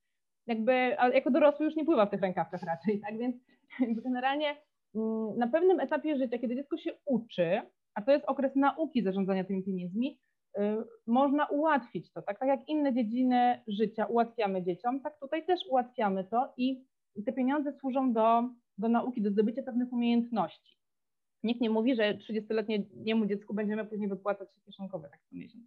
[0.47, 0.71] jakby,
[1.13, 3.35] jako dorosły już nie pływa w tych rękawkach raczej, tak więc
[4.05, 4.55] generalnie
[4.95, 7.61] mm, na pewnym etapie życia, kiedy dziecko się uczy,
[7.97, 10.19] a to jest okres nauki zarządzania tymi pieniędzmi,
[10.57, 10.61] y,
[11.07, 12.39] można ułatwić to, tak?
[12.39, 16.83] tak jak inne dziedziny życia ułatwiamy dzieciom, tak tutaj też ułatwiamy to i
[17.25, 20.77] te pieniądze służą do, do nauki, do zdobycia pewnych umiejętności.
[21.43, 25.63] Nikt nie mówi, że 30-letniemu dziecku będziemy później wypłacać kieszonkowe tak co miesiąc.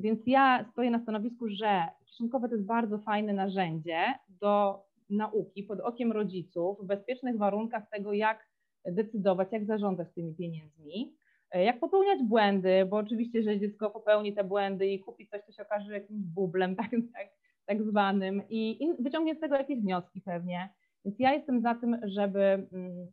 [0.00, 5.80] Więc ja stoję na stanowisku, że kieszonkowe to jest bardzo fajne narzędzie do nauki pod
[5.80, 8.48] okiem rodziców, w bezpiecznych warunkach tego, jak
[8.84, 11.16] decydować, jak zarządzać tymi pieniędzmi.
[11.52, 15.52] E, jak popełniać błędy, bo oczywiście, jeżeli dziecko popełni te błędy i kupi coś, to
[15.52, 17.28] się okaże jakimś bublem tak, tak,
[17.66, 20.68] tak zwanym i, i wyciągnie z tego jakieś wnioski pewnie.
[21.04, 23.06] Więc ja jestem za tym, żeby, mm,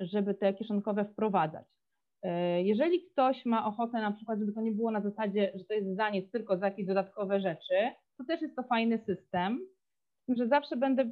[0.00, 1.66] żeby te kieszonkowe wprowadzać.
[2.22, 5.74] E, jeżeli ktoś ma ochotę na przykład, żeby to nie było na zasadzie, że to
[5.74, 7.74] jest za nic, tylko za jakieś dodatkowe rzeczy,
[8.18, 9.60] to też jest to fajny system,
[10.28, 11.10] że zawsze będę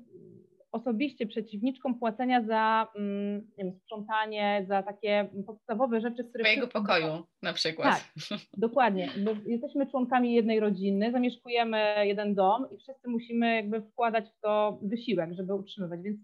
[0.72, 6.44] osobiście przeciwniczką płacenia za mm, wiem, sprzątanie, za takie podstawowe rzeczy, które...
[6.44, 7.88] Swojego pokoju na przykład.
[7.88, 14.24] Tak, dokładnie, bo jesteśmy członkami jednej rodziny, zamieszkujemy jeden dom i wszyscy musimy jakby wkładać
[14.28, 16.18] w to wysiłek, żeby utrzymywać, więc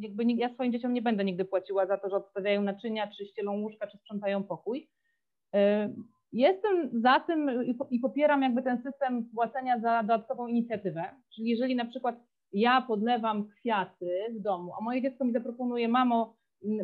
[0.00, 3.60] jakby ja swoim dzieciom nie będę nigdy płaciła za to, że odstawiają naczynia, czy ścielą
[3.60, 4.88] łóżka, czy sprzątają pokój.
[5.56, 5.58] Y,
[6.32, 11.84] jestem za tym i popieram jakby ten system płacenia za dodatkową inicjatywę, czyli jeżeli na
[11.84, 16.36] przykład ja podlewam kwiaty w domu, a moje dziecko mi zaproponuje, mamo,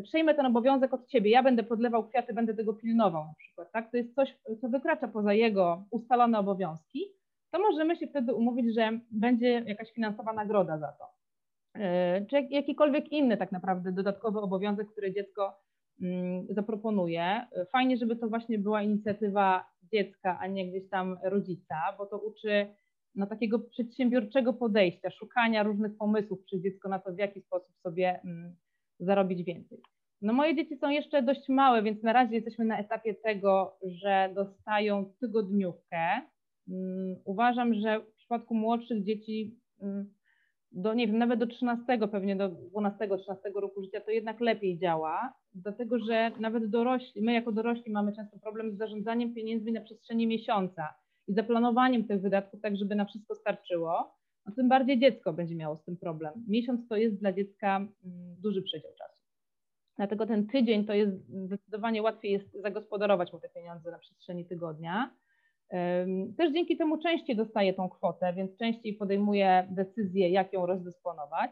[0.03, 3.91] przejmę ten obowiązek od ciebie, ja będę podlewał kwiaty, będę tego pilnował na przykład, tak?
[3.91, 7.05] To jest coś, co wykracza poza jego ustalone obowiązki,
[7.51, 11.05] to możemy się wtedy umówić, że będzie jakaś finansowa nagroda za to.
[11.75, 15.59] E, czy jakikolwiek inny tak naprawdę dodatkowy obowiązek, który dziecko
[16.51, 17.47] zaproponuje.
[17.73, 22.67] Fajnie, żeby to właśnie była inicjatywa dziecka, a nie gdzieś tam rodzica, bo to uczy
[23.19, 28.21] no, takiego przedsiębiorczego podejścia, szukania różnych pomysłów przez dziecko na to, w jaki sposób sobie
[28.25, 28.57] mm,
[29.01, 29.83] zarobić więcej.
[30.23, 34.31] No moje dzieci są jeszcze dość małe, więc na razie jesteśmy na etapie tego, że
[34.35, 35.99] dostają tygodniówkę.
[36.69, 40.15] Mm, uważam, że w przypadku młodszych dzieci mm,
[40.73, 43.19] do, nie wiem, nawet do 13, pewnie do 12-13
[43.55, 48.39] roku życia to jednak lepiej działa, dlatego że nawet dorośli, my jako dorośli mamy często
[48.39, 50.95] problem z zarządzaniem pieniędzmi na przestrzeni miesiąca
[51.29, 54.15] i zaplanowaniem tych wydatków tak, żeby na wszystko starczyło,
[54.47, 56.45] no tym bardziej dziecko będzie miało z tym problem.
[56.49, 59.19] Miesiąc to jest dla dziecka mm, duży przedział czasu.
[59.97, 61.13] Dlatego ten tydzień to jest
[61.45, 65.11] zdecydowanie łatwiej jest zagospodarować mu te pieniądze na przestrzeni tygodnia.
[66.37, 71.51] Też dzięki temu częściej dostaje tą kwotę, więc częściej podejmuje decyzję, jak ją rozdysponować.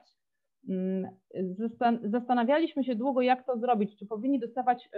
[2.05, 4.89] Zastanawialiśmy się długo, jak to zrobić, czy powinni dostawać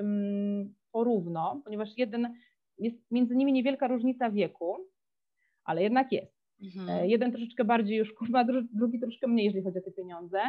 [0.92, 2.34] porówno, ponieważ jeden
[2.78, 4.76] jest między nimi niewielka różnica wieku,
[5.64, 6.38] ale jednak jest.
[6.62, 6.88] Mhm.
[6.88, 10.40] E, jeden troszeczkę bardziej już kurwa, drugi troszkę mniej, jeżeli chodzi o te pieniądze.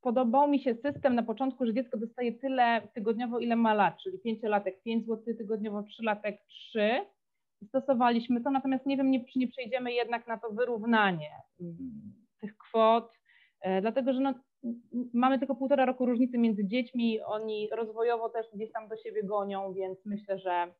[0.00, 4.18] Podobał mi się system na początku, że dziecko dostaje tyle tygodniowo, ile ma lat, czyli
[4.18, 7.00] 5 latek 5 zł tygodniowo, 3 latek 3.
[7.68, 11.76] Stosowaliśmy to, natomiast nie wiem, nie, czy nie przejdziemy jednak na to wyrównanie mm,
[12.40, 13.12] tych kwot,
[13.60, 14.34] e, dlatego że no,
[15.12, 19.72] mamy tylko półtora roku różnicy między dziećmi, oni rozwojowo też gdzieś tam do siebie gonią,
[19.72, 20.74] więc myślę, że,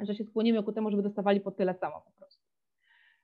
[0.00, 2.42] że się skłonimy ku temu, żeby dostawali po tyle samo po prostu.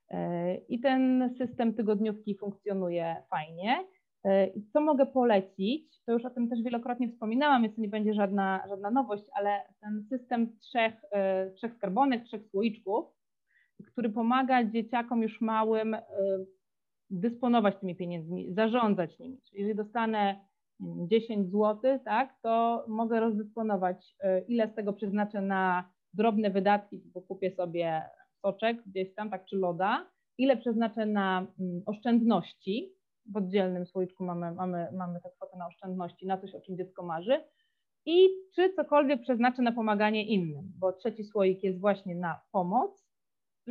[0.09, 3.87] E, I ten system tygodniówki funkcjonuje fajnie.
[4.25, 6.03] E, co mogę polecić?
[6.05, 9.61] To już o tym też wielokrotnie wspominałam, więc to nie będzie żadna, żadna nowość, ale
[9.81, 13.05] ten system trzech, e, trzech skarbonek, trzech słoiczków,
[13.87, 15.97] który pomaga dzieciakom już małym
[17.09, 19.41] dysponować tymi pieniędzmi, zarządzać nimi.
[19.41, 20.39] Czyli jeżeli dostanę
[21.07, 27.21] 10 zł, tak, to mogę rozdysponować, y, ile z tego przeznaczę na drobne wydatki, bo
[27.21, 28.01] kupię sobie
[28.41, 32.93] soczek gdzieś tam, tak, czy loda, ile przeznaczę na mm, oszczędności,
[33.25, 37.03] w oddzielnym słoiczku mamy, mamy, mamy tę kwotę na oszczędności, na coś, o czym dziecko
[37.03, 37.43] marzy,
[38.05, 43.08] i czy cokolwiek przeznaczę na pomaganie innym, bo trzeci słoik jest właśnie na pomoc,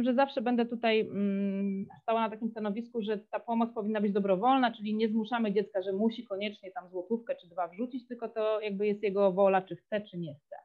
[0.05, 4.73] że zawsze będę tutaj mm, stała na takim stanowisku, że ta pomoc powinna być dobrowolna,
[4.73, 8.87] czyli nie zmuszamy dziecka, że musi koniecznie tam złotówkę czy dwa wrzucić, tylko to jakby
[8.87, 10.57] jest jego wola, czy chce, czy nie chce.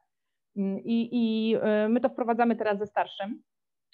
[0.56, 3.42] Mm, I, i y, my to wprowadzamy teraz ze starszym.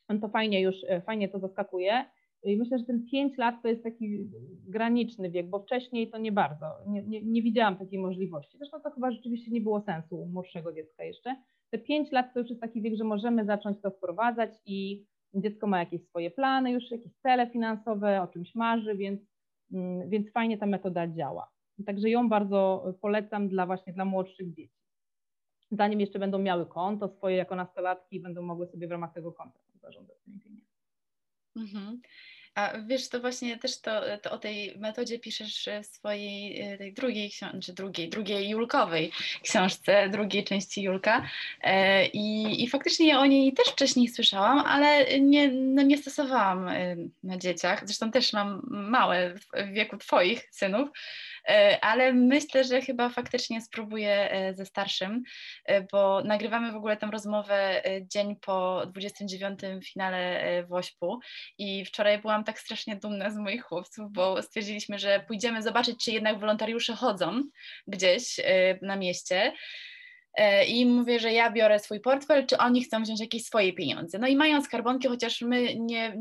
[0.09, 2.05] On to fajnie już, y, fajnie to zaskakuje.
[2.43, 4.31] I myślę, że ten 5 lat to jest taki
[4.69, 6.67] graniczny wiek, bo wcześniej to nie bardzo.
[6.87, 8.59] Nie, nie, nie widziałam takiej możliwości.
[8.59, 11.37] Zresztą to chyba rzeczywiście nie było sensu u młodszego dziecka jeszcze.
[11.71, 15.67] Te 5 lat to już jest taki wiek, że możemy zacząć to wprowadzać i dziecko
[15.67, 19.21] ma jakieś swoje plany, już jakieś cele finansowe, o czymś marzy, więc,
[19.73, 21.51] mm, więc fajnie ta metoda działa.
[21.87, 24.81] Także ją bardzo polecam dla właśnie dla młodszych dzieci.
[25.71, 29.33] Zanim jeszcze będą miały konto swoje jako nastolatki i będą mogły sobie w ramach tego
[29.33, 30.71] konta zarządzać tymi pieniędzmi.
[31.57, 32.01] Mhm.
[32.55, 36.93] A wiesz, to właśnie też to, to, o tej metodzie piszesz w swojej e, tej
[36.93, 41.27] drugiej książce, drugiej, drugiej Julkowej książce, drugiej części Julka.
[41.63, 46.97] E, I, I faktycznie o niej też wcześniej słyszałam, ale nie, no nie stosowałam e,
[47.23, 47.87] na dzieciach.
[47.87, 50.89] Zresztą też mam małe w wieku Twoich synów.
[51.51, 55.23] E, ale myślę, że chyba faktycznie spróbuję e, ze starszym,
[55.65, 59.61] e, bo nagrywamy w ogóle tę rozmowę dzień po 29.
[59.85, 61.21] finale Wośpu
[61.59, 66.13] i wczoraj byłam tak strasznie dumna z moich chłopców, bo stwierdziliśmy, że pójdziemy zobaczyć, czy
[66.13, 67.43] jednak wolontariusze chodzą
[67.87, 68.41] gdzieś
[68.83, 69.53] na mieście.
[70.35, 74.19] E, i mówię, że ja biorę swój portfel, czy oni chcą wziąć jakieś swoje pieniądze.
[74.19, 76.15] No i mają skarbonki, chociaż my nie,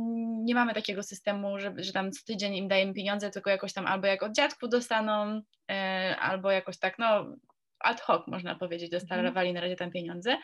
[0.43, 3.87] nie mamy takiego systemu, że, że tam co tydzień im dajemy pieniądze, tylko jakoś tam
[3.87, 5.41] albo jak od dziadku dostaną,
[5.71, 7.35] e, albo jakoś tak, no
[7.79, 10.37] ad hoc można powiedzieć, dostawali na razie tam pieniądze.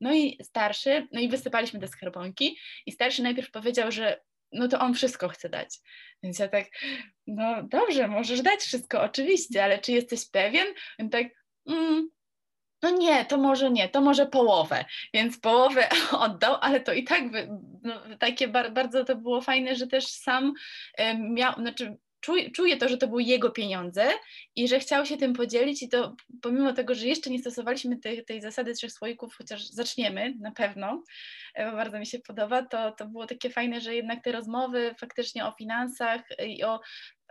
[0.00, 4.20] No i starszy, no i wysypaliśmy te skarbonki i starszy najpierw powiedział, że
[4.52, 5.78] no to on wszystko chce dać.
[6.22, 6.64] Więc ja tak,
[7.26, 10.66] no dobrze, możesz dać wszystko, oczywiście, ale czy jesteś pewien?
[10.98, 11.26] On tak,
[11.66, 12.08] mm,
[12.84, 15.88] no nie, to może nie, to może połowę, więc połowę
[16.26, 17.48] oddał, ale to i tak by,
[17.82, 20.52] no, takie bar, bardzo to było fajne, że też sam
[21.18, 21.96] miał, znaczy
[22.52, 24.08] czuję to, że to były jego pieniądze
[24.56, 28.24] i że chciał się tym podzielić i to pomimo tego, że jeszcze nie stosowaliśmy tej,
[28.24, 31.02] tej zasady trzech słoików, chociaż zaczniemy na pewno,
[31.54, 34.94] e, bo bardzo mi się podoba, to, to było takie fajne, że jednak te rozmowy
[34.98, 36.80] faktycznie o finansach i o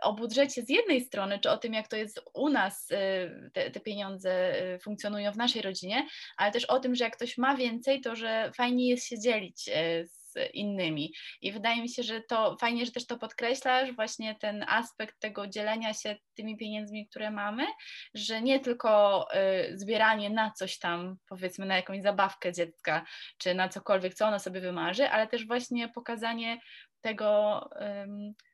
[0.02, 3.70] o budżecie z jednej strony, czy o tym, jak to jest u nas, y, te,
[3.70, 7.56] te, pieniądze y, funkcjonują w naszej rodzinie, ale też o tym, że jak ktoś ma
[7.56, 11.12] więcej, to że fajnie jest się dzielić y, z innymi.
[11.40, 15.46] I wydaje mi się, że to fajnie, że też to podkreślasz, właśnie ten aspekt tego
[15.46, 17.66] dzielenia się tymi pieniędzmi, które mamy,
[18.14, 19.26] że nie tylko
[19.74, 23.04] zbieranie na coś tam, powiedzmy na jakąś zabawkę dziecka,
[23.38, 26.58] czy na cokolwiek, co ono sobie wymarzy, ale też właśnie pokazanie
[27.04, 27.60] tego,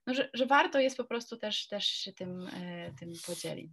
[0.07, 3.73] no, że, że warto jest po prostu też, też się tym, e, tym podzielić.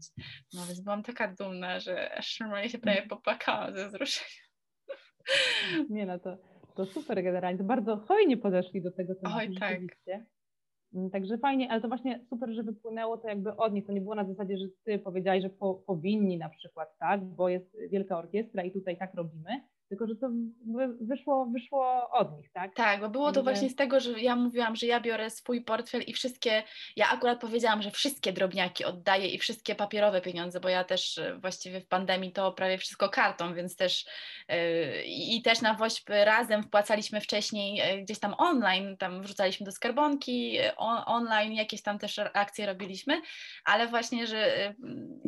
[0.54, 4.44] No więc byłam taka dumna, że aż normalnie się prawie popłakałam ze wzruszenia.
[5.90, 6.38] Nie no, to,
[6.76, 9.80] to super generalnie, to bardzo hojnie podeszli do tego tematu Oj, tak.
[10.94, 13.86] Mm, także fajnie, ale to właśnie super, że wypłynęło to jakby od nich.
[13.86, 17.50] To nie było na zasadzie, że ty powiedziałeś, że po, powinni na przykład, tak, bo
[17.50, 20.30] jest wielka orkiestra i tutaj tak robimy, tylko że to
[21.02, 22.76] wyszło, wyszło od nich, tak?
[22.76, 26.02] Tak, bo było to właśnie z tego, że ja mówiłam, że ja biorę swój portfel
[26.02, 26.64] i wszystkie,
[26.96, 31.38] ja akurat powiedziałam, że wszystkie drobniaki oddaję i wszystkie papierowe pieniądze, bo ja też e,
[31.40, 34.06] właściwie w pandemii to prawie wszystko kartą, więc też
[34.50, 34.56] yy,
[35.06, 40.58] i też na WOŚP razem wpłacaliśmy wcześniej yy, gdzieś tam online, tam wrzucaliśmy do skarbonki,
[40.78, 43.22] on, online jakieś tam też akcje robiliśmy,
[43.66, 44.74] ale właśnie, że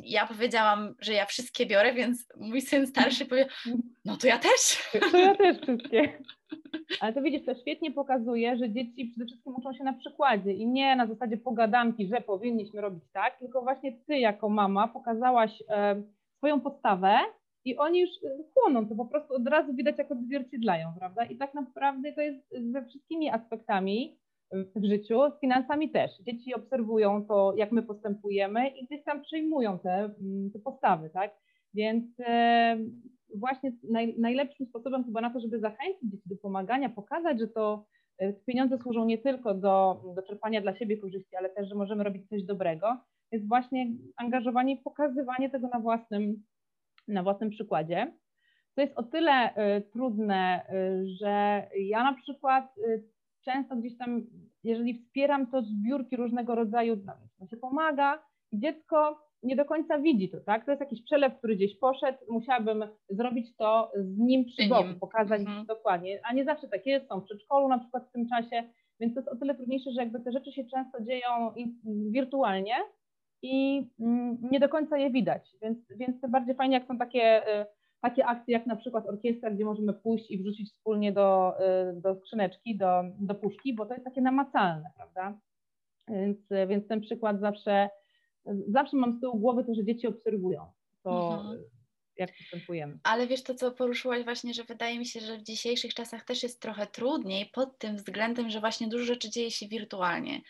[0.03, 3.47] ja powiedziałam, że ja wszystkie biorę, więc mój syn starszy powie,
[4.05, 4.91] no to ja też też.
[5.11, 6.17] To ja też wszystkie.
[6.99, 10.67] Ale to widzisz, to świetnie pokazuje, że dzieci przede wszystkim uczą się na przykładzie i
[10.67, 16.03] nie na zasadzie pogadanki, że powinniśmy robić tak, tylko właśnie ty jako mama pokazałaś e,
[16.37, 17.17] swoją podstawę
[17.65, 21.25] i oni już e, chłoną, to po prostu od razu widać, jak odzwierciedlają, prawda?
[21.25, 24.19] I tak naprawdę to jest ze wszystkimi aspektami
[24.51, 26.11] w życiu, z finansami też.
[26.19, 31.31] Dzieci obserwują to, jak my postępujemy i gdzieś tam przyjmują te, mm, te postawy, tak?
[31.73, 32.77] Więc e,
[33.35, 37.85] właśnie naj, najlepszym sposobem chyba na to, żeby zachęcić dzieci do pomagania, pokazać, że to
[38.17, 42.03] e, pieniądze służą nie tylko do, do czerpania dla siebie korzyści, ale też, że możemy
[42.03, 42.97] robić coś dobrego,
[43.31, 43.87] jest właśnie
[44.17, 46.43] angażowanie i pokazywanie tego na własnym,
[47.07, 48.13] na własnym przykładzie.
[48.75, 53.03] To jest o tyle y, trudne, y, że ja na przykład y,
[53.45, 54.21] często gdzieś tam,
[54.63, 56.97] jeżeli wspieram to zbiórki różnego rodzaju,
[57.39, 60.65] no, się pomaga dziecko nie do końca widzi to, tak?
[60.65, 65.41] To jest jakiś przelew, który gdzieś poszedł, musiałabym zrobić to z nim przy boku, pokazać
[65.41, 65.65] mhm.
[65.65, 68.63] dokładnie, a nie zawsze tak jest, są w przedszkolu na przykład w tym czasie,
[68.99, 71.53] więc to jest o tyle trudniejsze, że jakby te rzeczy się często dzieją
[72.11, 72.75] wirtualnie
[73.41, 77.47] i mm, nie do końca je widać, więc, więc tym bardziej fajnie, jak są takie
[77.61, 77.65] y,
[78.01, 81.53] takie akcje jak na przykład orkiestra, gdzie możemy pójść i wrzucić wspólnie do,
[81.93, 85.39] do skrzyneczki, do, do puszki, bo to jest takie namacalne, prawda?
[86.07, 87.89] Więc, więc ten przykład zawsze,
[88.67, 90.71] zawsze mam z tyłu głowy to, że dzieci obserwują
[91.03, 91.63] to, mhm.
[92.17, 92.99] jak postępujemy.
[93.03, 96.43] Ale wiesz to, co poruszyłaś właśnie, że wydaje mi się, że w dzisiejszych czasach też
[96.43, 100.41] jest trochę trudniej pod tym względem, że właśnie dużo rzeczy dzieje się wirtualnie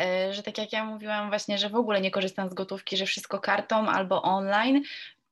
[0.00, 3.06] e, że tak jak ja mówiłam właśnie, że w ogóle nie korzystam z gotówki, że
[3.06, 4.82] wszystko kartą albo online,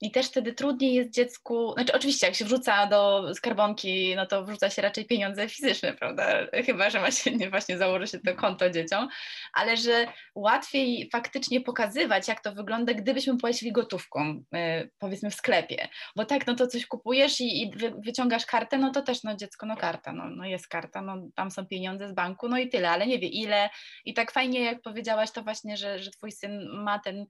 [0.03, 4.45] i też wtedy trudniej jest dziecku, znaczy oczywiście jak się wrzuca do skarbonki, no to
[4.45, 6.47] wrzuca się raczej pieniądze fizyczne, prawda?
[6.67, 9.09] Chyba, że ma się nie właśnie założy się to konto dzieciom,
[9.53, 15.89] ale że łatwiej faktycznie pokazywać, jak to wygląda, gdybyśmy płacili gotówką, yy, powiedzmy w sklepie.
[16.17, 19.37] Bo tak, no to coś kupujesz i, i wy, wyciągasz kartę, no to też no
[19.37, 22.69] dziecko, no karta, no, no jest karta, no tam są pieniądze z banku, no i
[22.69, 23.71] tyle, ale nie wie ile.
[24.05, 27.27] I tak fajnie, jak powiedziałaś, to właśnie, że, że twój syn ma ten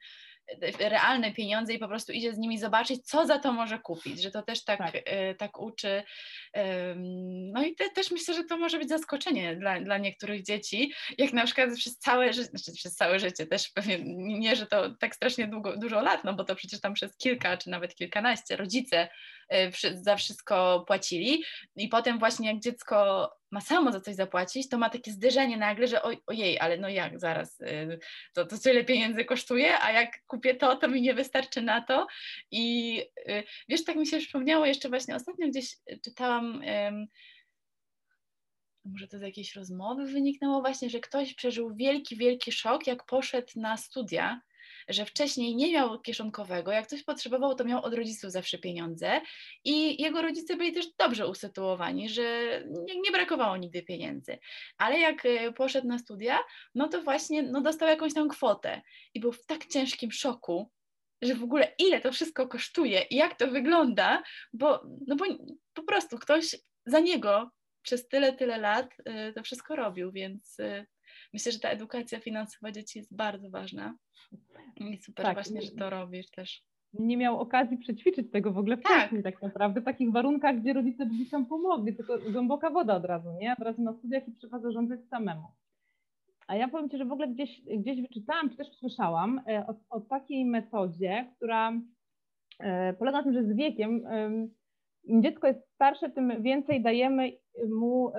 [0.79, 4.31] realne pieniądze i po prostu idzie z nimi zobaczyć, co za to może kupić, że
[4.31, 4.95] to też tak, tak.
[4.95, 6.03] E, tak uczy.
[7.53, 11.33] No i te, też myślę, że to może być zaskoczenie dla, dla niektórych dzieci, jak
[11.33, 13.99] na przykład przez całe życie, znaczy przez całe życie też pewnie
[14.39, 17.57] nie, że to tak strasznie długo, dużo lat, no bo to przecież tam przez kilka
[17.57, 19.09] czy nawet kilkanaście rodzice
[19.49, 19.71] e,
[20.03, 21.45] za wszystko płacili
[21.77, 25.88] i potem właśnie jak dziecko ma samo za coś zapłacić, to ma takie zderzenie nagle,
[25.88, 27.99] że oj, ojej, ale no jak zaraz, y,
[28.35, 32.07] to, to tyle pieniędzy kosztuje, a jak kupię to, to mi nie wystarczy na to.
[32.51, 32.97] I
[33.29, 36.62] y, wiesz, tak mi się przypomniało, jeszcze właśnie ostatnio gdzieś czytałam,
[38.85, 43.53] może to z jakiejś rozmowy wyniknęło właśnie, że ktoś przeżył wielki, wielki szok, jak poszedł
[43.57, 44.41] na studia
[44.88, 49.21] że wcześniej nie miał kieszonkowego, jak coś potrzebował, to miał od rodziców zawsze pieniądze
[49.64, 52.25] i jego rodzice byli też dobrze usytuowani, że
[52.87, 54.38] nie, nie brakowało nigdy pieniędzy.
[54.79, 56.38] Ale jak e, poszedł na studia,
[56.75, 58.83] no to właśnie no dostał jakąś tam kwotę
[59.14, 60.71] i był w tak ciężkim szoku,
[61.23, 65.25] że w ogóle ile to wszystko kosztuje i jak to wygląda, bo, no bo
[65.75, 67.51] po prostu ktoś za niego
[67.83, 70.87] przez tyle, tyle lat e, to wszystko robił, więc e,
[71.33, 73.95] myślę, że ta edukacja finansowa dzieci jest bardzo ważna.
[74.77, 75.35] I super tak.
[75.35, 76.62] właśnie, że to robisz też.
[76.92, 78.99] Nie miał okazji przećwiczyć tego w ogóle tak.
[78.99, 82.97] wcześniej tak, tak naprawdę, w takich warunkach, gdzie rodzice by dzieciom pomogli, tylko głęboka woda
[82.97, 83.53] od razu, nie?
[83.53, 85.49] Od razu na studiach i trzeba zarządzać samemu.
[86.47, 89.75] A ja powiem Ci, że w ogóle gdzieś, gdzieś wyczytałam, czy też słyszałam e, o,
[89.90, 91.73] o takiej metodzie, która
[92.59, 94.03] e, polega na tym, że z wiekiem
[95.05, 97.33] im dziecko jest starsze, tym więcej dajemy
[97.68, 98.12] mu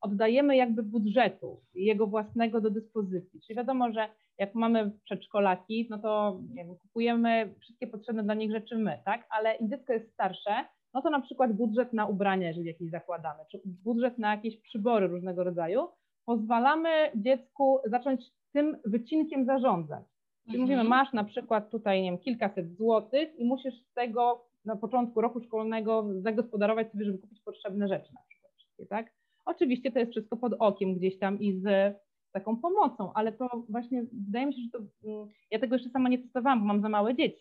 [0.00, 3.40] oddajemy jakby budżetu jego własnego do dyspozycji.
[3.40, 4.08] Czyli wiadomo, że
[4.38, 9.26] jak mamy przedszkolaki, no to wiem, kupujemy wszystkie potrzebne dla nich rzeczy my, tak?
[9.30, 13.44] Ale im dziecko jest starsze, no to na przykład budżet na ubrania, jeżeli jakieś zakładamy,
[13.50, 15.88] czy budżet na jakieś przybory różnego rodzaju,
[16.24, 20.04] pozwalamy dziecku zacząć tym wycinkiem zarządzać.
[20.44, 20.78] Czyli mhm.
[20.78, 25.20] mówimy, masz na przykład tutaj, nie wiem, kilkaset złotych i musisz z tego na początku
[25.20, 29.17] roku szkolnego zagospodarować sobie, żeby kupić potrzebne rzeczy na przykład, tak?
[29.48, 31.94] Oczywiście to jest wszystko pod okiem gdzieś tam i z
[32.32, 36.08] taką pomocą, ale to właśnie wydaje mi się, że to, mm, ja tego jeszcze sama
[36.08, 37.38] nie testowałam, bo mam za małe dzieci,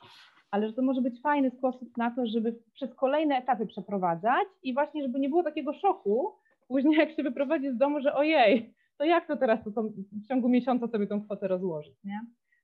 [0.51, 4.73] ale że to może być fajny sposób na to, żeby przez kolejne etapy przeprowadzać i
[4.73, 6.33] właśnie, żeby nie było takiego szoku
[6.67, 9.83] później, jak się wyprowadzi z domu, że ojej, to jak to teraz to, to
[10.23, 12.21] w ciągu miesiąca sobie tą kwotę rozłożyć, nie?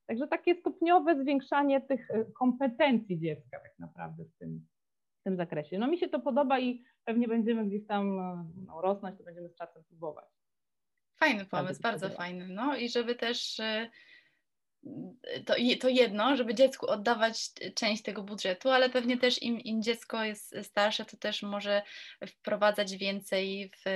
[0.07, 4.65] Także takie stopniowe zwiększanie tych e, kompetencji dziecka tak naprawdę w tym,
[5.23, 5.77] w tym zakresie.
[5.77, 9.49] No mi się to podoba i pewnie będziemy gdzieś tam e, no, rosnąć, to będziemy
[9.49, 10.25] z czasem próbować.
[11.19, 12.47] Fajny pomysł, bardzo, bardzo fajny.
[12.47, 13.89] No i żeby też e,
[15.45, 20.23] to, to jedno, żeby dziecku oddawać część tego budżetu, ale pewnie też im, im dziecko
[20.23, 21.81] jest starsze, to też może
[22.27, 23.89] wprowadzać więcej w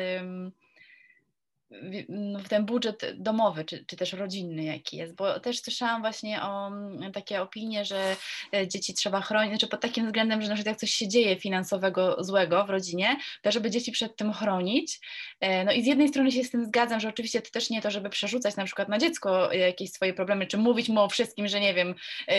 [2.39, 6.67] w ten budżet domowy, czy, czy też rodzinny jaki jest, bo też słyszałam właśnie o
[6.67, 8.15] mm, takie opinie, że
[8.53, 11.35] e, dzieci trzeba chronić, znaczy pod takim względem, że na przykład jak coś się dzieje
[11.35, 14.99] finansowego złego w rodzinie, to żeby dzieci przed tym chronić.
[15.39, 17.81] E, no i z jednej strony się z tym zgadzam, że oczywiście to też nie
[17.81, 21.47] to, żeby przerzucać na przykład na dziecko jakieś swoje problemy, czy mówić mu o wszystkim,
[21.47, 21.95] że nie wiem,
[22.27, 22.37] e,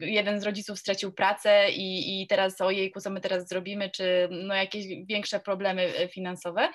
[0.00, 4.54] jeden z rodziców stracił pracę i, i teraz ojejku, co my teraz zrobimy, czy no
[4.54, 6.68] jakieś większe problemy finansowe,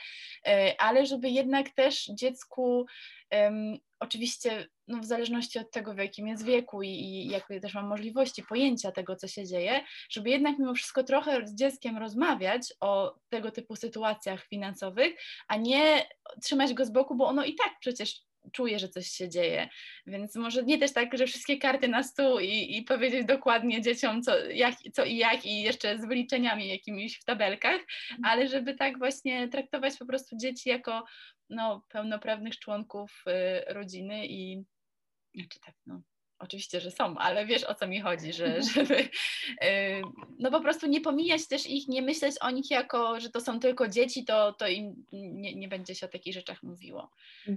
[0.78, 2.86] ale żeby jednak jednak też dziecku
[3.32, 7.74] um, oczywiście no w zależności od tego, w jakim jest wieku i, i jakie też
[7.74, 12.74] mam możliwości pojęcia tego, co się dzieje, żeby jednak mimo wszystko trochę z dzieckiem rozmawiać
[12.80, 15.16] o tego typu sytuacjach finansowych,
[15.48, 16.10] a nie
[16.44, 19.70] trzymać go z boku, bo ono i tak przecież czuje, że coś się dzieje.
[20.06, 24.22] Więc może nie też tak, że wszystkie karty na stół i, i powiedzieć dokładnie dzieciom,
[24.22, 27.82] co, jak, co i jak, i jeszcze z wyliczeniami jakimiś w tabelkach,
[28.12, 28.26] mhm.
[28.26, 31.04] ale żeby tak właśnie traktować po prostu dzieci jako
[31.50, 34.64] no, pełnoprawnych członków y, rodziny i
[35.36, 36.02] znaczy tak, no,
[36.40, 39.08] Oczywiście, że są, ale wiesz o co mi chodzi, że, żeby y,
[40.40, 43.60] no po prostu nie pomijać też ich, nie myśleć o nich jako, że to są
[43.60, 47.10] tylko dzieci, to, to im nie, nie będzie się o takich rzeczach mówiło.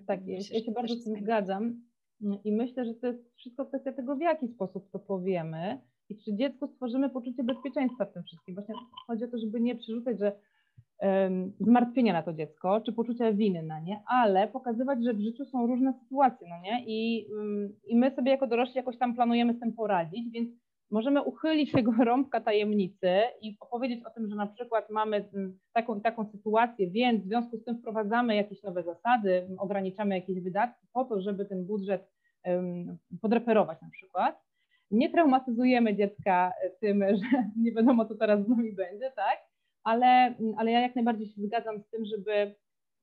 [0.06, 1.82] Tak, Myślę, ja się bardzo z tym zgadzam
[2.44, 6.36] i myślę, że to jest wszystko kwestia tego, w jaki sposób to powiemy i czy
[6.36, 8.54] dziecku stworzymy poczucie bezpieczeństwa w tym wszystkim.
[8.54, 8.74] Właśnie
[9.06, 10.32] chodzi o to, żeby nie przerzucać, że
[11.60, 15.66] zmartwienia na to dziecko, czy poczucia winy na nie, ale pokazywać, że w życiu są
[15.66, 16.84] różne sytuacje, no nie?
[16.86, 17.26] I,
[17.86, 20.50] I my sobie jako dorośli jakoś tam planujemy z tym poradzić, więc
[20.90, 23.10] możemy uchylić tego rąbka tajemnicy
[23.42, 25.24] i opowiedzieć o tym, że na przykład mamy
[25.72, 30.40] taką i taką sytuację, więc w związku z tym wprowadzamy jakieś nowe zasady, ograniczamy jakieś
[30.40, 32.10] wydatki po to, żeby ten budżet
[33.22, 34.40] podreperować na przykład.
[34.90, 39.49] Nie traumatyzujemy dziecka tym, że nie wiadomo, co teraz z nami będzie, tak?
[39.84, 42.54] Ale, ale ja jak najbardziej się zgadzam z tym, żeby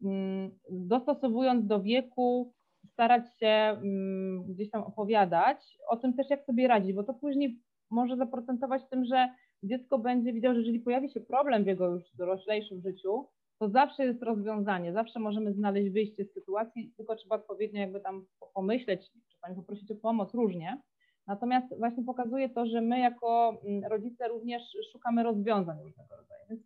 [0.03, 2.53] mm, dostosowując do wieku,
[2.93, 7.59] starać się mm, gdzieś tam opowiadać o tym też, jak sobie radzić, bo to później
[7.91, 9.29] może zaprocentować tym, że
[9.63, 13.27] dziecko będzie widziało, że jeżeli pojawi się problem w jego już doroślejszym życiu,
[13.59, 18.25] to zawsze jest rozwiązanie, zawsze możemy znaleźć wyjście z sytuacji, tylko trzeba odpowiednio jakby tam
[18.53, 20.81] pomyśleć, czy pani poprosić o pomoc, różnie.
[21.27, 26.41] Natomiast właśnie pokazuje to, że my jako mm, rodzice również szukamy rozwiązań różnego rodzaju.
[26.49, 26.61] Więc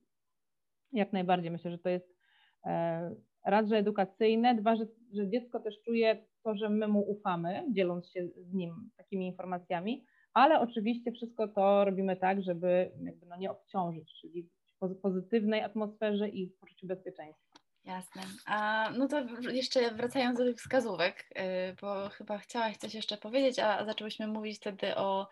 [0.93, 2.15] jak najbardziej myślę, że to jest
[2.65, 3.15] e,
[3.45, 8.09] raz, że edukacyjne, dwa, że, że dziecko też czuje to, że my mu ufamy, dzieląc
[8.09, 13.51] się z nim takimi informacjami, ale oczywiście wszystko to robimy tak, żeby jakby no nie
[13.51, 14.49] obciążyć, czyli
[14.81, 17.59] w pozytywnej atmosferze i w poczuciu bezpieczeństwa.
[17.85, 18.21] Jasne.
[18.45, 19.21] A no to
[19.51, 24.57] jeszcze wracając do tych wskazówek, y, bo chyba chciałaś coś jeszcze powiedzieć, a zaczęłyśmy mówić
[24.57, 25.27] wtedy o,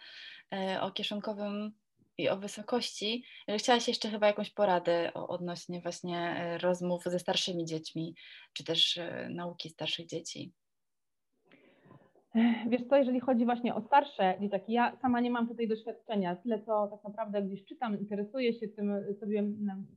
[0.53, 1.72] y, o kieszonkowym
[2.20, 3.24] i o wysokości.
[3.57, 8.15] Chciałaś jeszcze chyba jakąś poradę odnośnie właśnie y, rozmów ze starszymi dziećmi,
[8.53, 8.99] czy też
[9.30, 10.53] nauki starszych dzieci.
[12.70, 16.61] Wiesz co, jeżeli chodzi właśnie o starsze dzieciaki, ja sama nie mam tutaj doświadczenia, tyle
[16.61, 19.43] co tak naprawdę gdzieś czytam, interesuję się tym, sobie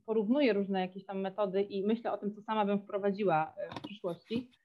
[0.05, 3.81] porównuję różne jakieś tam metody i myślę o tym, co sama bym wprowadziła e, w
[3.81, 4.62] przyszłości, e,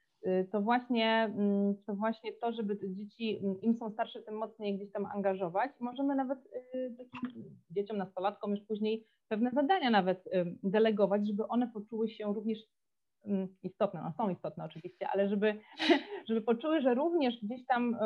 [0.53, 4.93] to właśnie, mm, to właśnie to, żeby dzieci, mm, im są starsze, tym mocniej gdzieś
[4.93, 5.71] tam angażować.
[5.81, 6.39] Możemy nawet
[6.99, 10.25] takim dzieciom, nastolatkom już później pewne zadania nawet
[10.63, 12.59] delegować, żeby one poczuły się również
[13.27, 15.55] Mm, istotne, no są istotne oczywiście, ale żeby,
[16.29, 17.97] żeby poczuły, że również gdzieś tam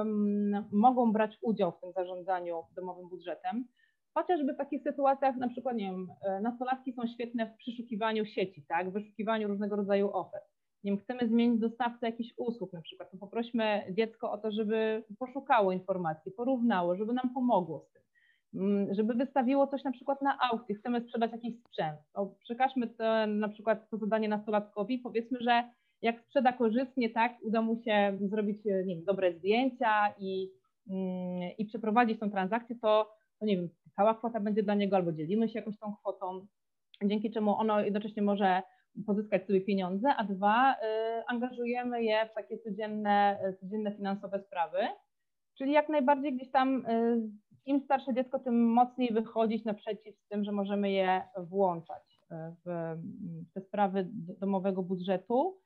[0.73, 3.65] mogą brać udział w tym zarządzaniu domowym budżetem,
[4.15, 6.09] chociażby w takich sytuacjach, na przykład, nie wiem,
[6.43, 10.45] nastolatki są świetne w przeszukiwaniu sieci, tak, w wyszukiwaniu różnego rodzaju ofert.
[10.85, 15.73] Nie chcemy zmienić dostawcę jakichś usług na przykład, to poprośmy dziecko o to, żeby poszukało
[15.73, 18.03] informacji, porównało, żeby nam pomogło z tym.
[18.55, 21.99] Mm, żeby wystawiło coś na przykład na aukcji, chcemy sprzedać jakiś sprzęt.
[22.45, 25.65] Przekażmy to, na przykład to zadanie nastolatkowi, powiedzmy, że
[26.03, 30.51] jak sprzeda korzystnie, tak, uda mu się zrobić, e, nie wiem, dobre zdjęcia i,
[30.91, 33.11] mm, i przeprowadzić tą transakcję, to,
[33.41, 36.47] to nie wiem, cała kwota będzie dla niego albo dzielimy się jakoś tą kwotą,
[37.05, 38.63] dzięki czemu ono jednocześnie może
[39.07, 40.77] pozyskać sobie pieniądze, a dwa, y,
[41.27, 44.79] angażujemy je w takie codzienne, codzienne finansowe sprawy,
[45.59, 47.31] czyli jak najbardziej gdzieś tam y,
[47.67, 52.97] im starsze dziecko, tym mocniej wychodzić naprzeciw z tym, że możemy je włączać e, w
[53.55, 54.09] te sprawy
[54.41, 55.59] domowego budżetu.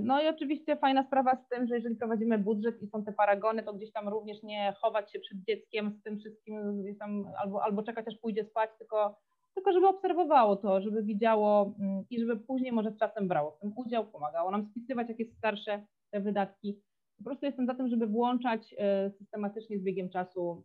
[0.00, 3.62] No i oczywiście fajna sprawa z tym, że jeżeli prowadzimy budżet i są te paragony,
[3.62, 7.62] to gdzieś tam również nie chować się przed dzieckiem z tym wszystkim, gdzieś tam albo,
[7.62, 9.18] albo czekać aż pójdzie spać, tylko,
[9.58, 13.60] tylko żeby obserwowało to, żeby widziało mm, i żeby później może z czasem brało w
[13.60, 16.80] tym udział, pomagało nam spisywać jakieś starsze te wydatki.
[17.18, 20.64] Po prostu jestem za tym, żeby włączać e, systematycznie z biegiem czasu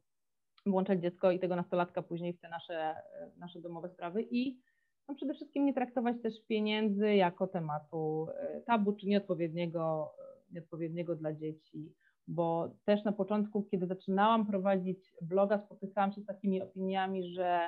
[0.65, 2.95] włączać dziecko i tego nastolatka później w te nasze,
[3.37, 4.59] nasze domowe sprawy i
[5.07, 10.13] no przede wszystkim nie traktować też pieniędzy jako tematu e, tabu czy nieodpowiedniego,
[10.51, 11.93] nieodpowiedniego dla dzieci,
[12.27, 17.59] bo też na początku, kiedy zaczynałam prowadzić bloga, spotykałam się z takimi opiniami, że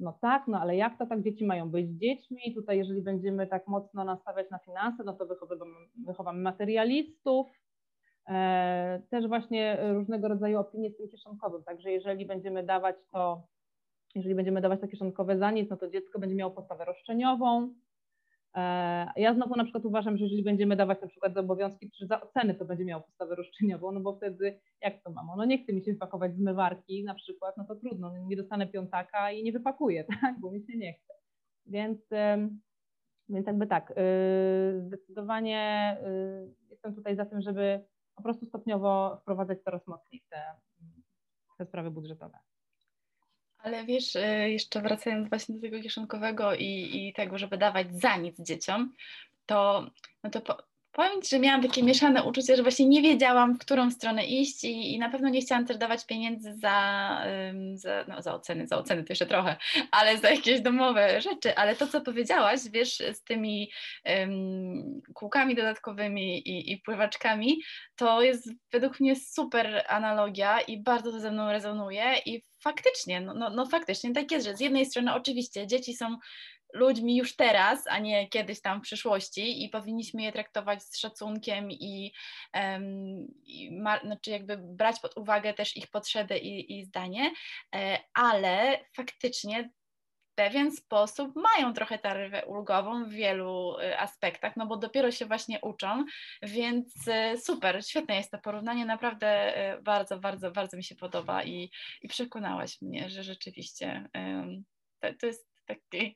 [0.00, 2.54] no tak, no ale jak to tak dzieci mają być dziećmi?
[2.54, 5.74] Tutaj jeżeli będziemy tak mocno nastawiać na finanse, no to wychowamy,
[6.06, 7.46] wychowamy materialistów,
[8.28, 13.42] E, też właśnie różnego rodzaju opinie z tym kieszonkowym, także jeżeli będziemy dawać to,
[14.14, 17.74] jeżeli będziemy dawać to kieszonkowe za nic, no to dziecko będzie miało postawę roszczeniową.
[18.54, 18.60] E,
[19.16, 22.20] ja znowu na przykład uważam, że jeżeli będziemy dawać na przykład za obowiązki czy za
[22.20, 25.72] oceny, to będzie miało postawę roszczeniową, no bo wtedy jak to mamo, no nie chce
[25.72, 30.04] mi się wypakować zmywarki na przykład, no to trudno, nie dostanę piątaka i nie wypakuję,
[30.20, 31.14] tak, bo mi się nie chce.
[31.66, 31.98] Więc,
[33.28, 37.84] więc jakby tak, y, zdecydowanie y, jestem tutaj za tym, żeby
[38.14, 40.42] po prostu stopniowo wprowadzać coraz mocniej te,
[41.58, 42.38] te sprawy budżetowe.
[43.68, 48.16] Ale wiesz, e, jeszcze wracając właśnie do tego kieszonkowego i, i tego, żeby dawać za
[48.16, 48.94] nic dzieciom,
[49.46, 49.90] to,
[50.24, 50.56] no to po,
[50.92, 54.64] Powiem Ci, że miałam takie mieszane uczucie, że właśnie nie wiedziałam, w którą stronę iść
[54.64, 57.20] i, i na pewno nie chciałam też dawać pieniędzy za,
[57.74, 59.56] za, no, za oceny, za oceny to jeszcze trochę,
[59.90, 61.56] ale za jakieś domowe rzeczy.
[61.56, 63.70] Ale to, co powiedziałaś, wiesz, z tymi
[64.04, 67.62] um, kółkami dodatkowymi i, i pływaczkami,
[67.96, 73.34] to jest według mnie super analogia i bardzo to ze mną rezonuje i faktycznie, no,
[73.34, 76.16] no, no faktycznie tak jest, że z jednej strony oczywiście dzieci są
[76.74, 81.70] ludźmi już teraz, a nie kiedyś tam w przyszłości i powinniśmy je traktować z szacunkiem
[81.70, 82.12] i,
[82.54, 87.32] um, i ma, znaczy jakby brać pod uwagę też ich potrzeby i, i zdanie,
[87.74, 89.70] e, ale faktycznie
[90.38, 95.60] pewien sposób mają trochę taryfę ulgową w wielu e, aspektach, no bo dopiero się właśnie
[95.60, 96.04] uczą,
[96.42, 99.28] więc e, super, świetne jest to porównanie, naprawdę
[99.82, 101.70] bardzo, bardzo, bardzo mi się podoba i,
[102.02, 104.64] i przekonałaś mnie, że rzeczywiście um,
[105.00, 106.14] to, to jest taki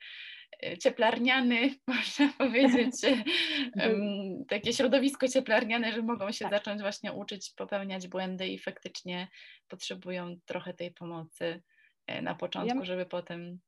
[0.83, 2.95] cieplarniany, można powiedzieć,
[4.49, 6.53] takie środowisko cieplarniane, że mogą się tak.
[6.53, 9.29] zacząć właśnie uczyć popełniać błędy i faktycznie
[9.69, 11.63] potrzebują trochę tej pomocy
[12.23, 12.85] na początku, ja...
[12.85, 13.61] żeby potem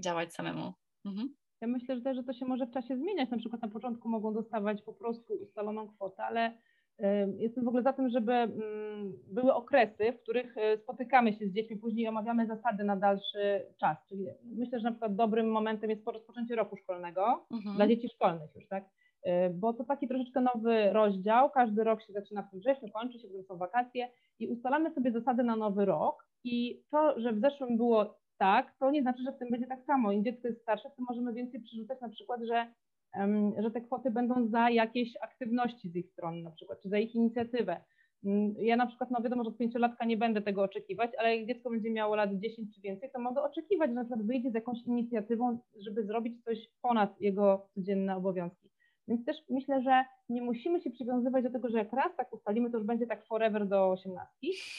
[0.00, 0.72] działać samemu.
[1.04, 1.34] Mhm.
[1.60, 3.30] Ja myślę, że, że to się może w czasie zmieniać.
[3.30, 6.58] Na przykład na początku mogą dostawać po prostu ustaloną kwotę, ale
[7.38, 11.52] Jestem w ogóle za tym, żeby mm, były okresy, w których e, spotykamy się z
[11.52, 14.06] dziećmi, później omawiamy zasady na dalszy czas.
[14.08, 17.76] Czyli myślę, że na przykład dobrym momentem jest rozpoczęcie roku szkolnego mhm.
[17.76, 18.84] dla dzieci szkolnych już, tak?
[19.22, 21.50] E, bo to taki troszeczkę nowy rozdział.
[21.50, 25.12] Każdy rok się zaczyna w tym wrześniu, kończy się, potem są wakacje i ustalamy sobie
[25.12, 26.26] zasady na nowy rok.
[26.44, 29.84] I to, że w zeszłym było tak, to nie znaczy, że w tym będzie tak
[29.84, 30.12] samo.
[30.12, 32.66] Im dziecko jest starsze, to możemy więcej przerzucać na przykład, że
[33.58, 37.14] że te kwoty będą za jakieś aktywności z ich strony na przykład, czy za ich
[37.14, 37.80] inicjatywę.
[38.24, 41.46] Mm, ja na przykład, no wiadomo, że od pięciolatka nie będę tego oczekiwać, ale jak
[41.46, 44.54] dziecko będzie miało lat 10 czy więcej, to mogę oczekiwać, że na przykład wyjdzie z
[44.54, 48.70] jakąś inicjatywą, żeby zrobić coś ponad jego codzienne obowiązki.
[49.08, 52.70] Więc też myślę, że nie musimy się przywiązywać do tego, że jak raz tak ustalimy,
[52.70, 54.28] to już będzie tak forever do 18,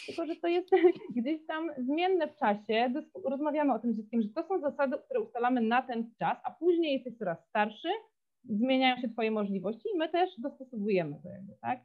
[0.05, 0.69] tylko że to jest
[1.17, 2.93] gdzieś tam zmienne w czasie.
[3.25, 6.93] Rozmawiamy o tym dzieckiem, że to są zasady, które ustalamy na ten czas, a później
[6.93, 7.89] jesteś coraz starszy,
[8.43, 11.79] zmieniają się Twoje możliwości i my też dostosowujemy do jakby, tak?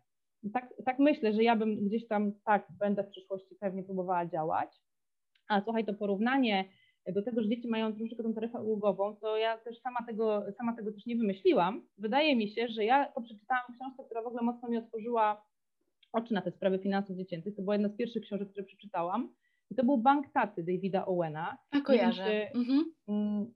[0.52, 0.74] tak?
[0.84, 4.70] Tak myślę, że ja bym gdzieś tam tak będę w przyszłości pewnie próbowała działać.
[5.48, 6.64] A słuchaj, to porównanie
[7.12, 10.76] do tego, że dzieci mają troszeczkę tą taryfę ulgową, to ja też sama tego, sama
[10.76, 11.82] tego też nie wymyśliłam.
[11.98, 15.44] Wydaje mi się, że ja to przeczytałam książkę, która w ogóle mocno mi otworzyła
[16.12, 17.56] oczy na te sprawy finansów dziecięcych.
[17.56, 19.34] To była jedna z pierwszych książek, które przeczytałam.
[19.70, 21.58] I to był Bank Taty Davida Owena.
[21.70, 22.30] A kojarzę.
[22.54, 22.92] Więc, mhm.
[23.08, 23.52] Mm,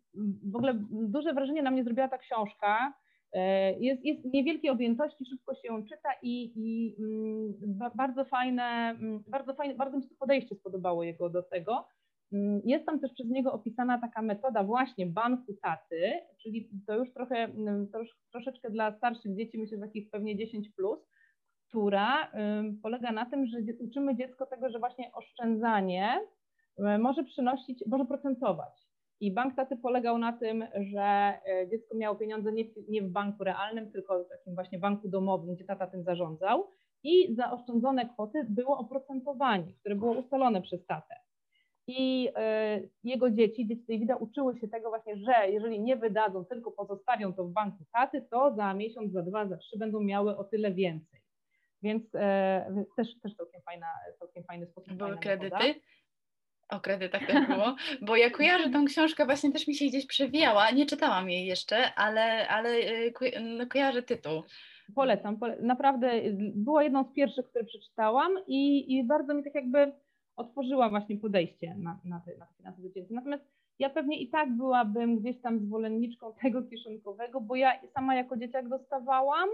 [0.53, 2.95] w ogóle duże wrażenie na mnie zrobiła ta książka.
[3.33, 7.55] E, jest, jest niewielkiej objętości, szybko się ją czyta i, i mm,
[7.95, 8.63] bardzo fajne,
[9.01, 11.87] mm, bardzo fajne, bardzo mi się podejście spodobało jego do tego.
[12.65, 16.13] Jest tam też przez niego opisana taka metoda właśnie banku taty,
[16.43, 17.49] czyli to już trochę,
[17.93, 20.99] trosz, troszeczkę dla starszych dzieci, myślę, że takich pewnie 10 plus,
[21.69, 22.33] która
[22.83, 26.21] polega na tym, że uczymy dziecko tego, że właśnie oszczędzanie
[26.99, 28.89] może przynosić, może procentować.
[29.21, 31.03] I bank taty polegał na tym, że
[31.47, 35.09] e, dziecko miało pieniądze nie w, nie w banku realnym, tylko w takim właśnie banku
[35.09, 36.71] domowym, gdzie tata tym zarządzał.
[37.03, 41.15] I zaoszczędzone kwoty było oprocentowanie, które było ustalone przez tatę.
[41.89, 46.71] I y, jego dzieci, dzieci Davida, uczyły się tego właśnie, że jeżeli nie wydadzą, tylko
[46.71, 50.45] pozostawią to w banku taty, to za miesiąc, za dwa, za trzy będą miały o
[50.45, 51.21] tyle więcej.
[51.83, 53.87] Więc e, też, też całkiem, fajna,
[54.19, 54.93] całkiem fajny sposób.
[54.93, 55.57] Były kredyty?
[55.57, 55.81] Metoda.
[56.69, 60.71] O kredytach też było, bo ja kojarzę tą książkę, właśnie też mi się gdzieś przewijała,
[60.71, 64.43] nie czytałam jej jeszcze, ale, ale e, ko no, kojarzę tytuł.
[64.95, 66.11] Polecam, pole naprawdę
[66.55, 69.93] była jedną z pierwszych, które przeczytałam i, i bardzo mi tak jakby
[70.39, 73.15] otworzyła właśnie podejście na, na, te, na te finanse dziecięce.
[73.15, 73.45] Natomiast
[73.79, 78.69] ja pewnie i tak byłabym gdzieś tam zwolenniczką tego kieszonkowego, bo ja sama jako dzieciak
[78.69, 79.49] dostawałam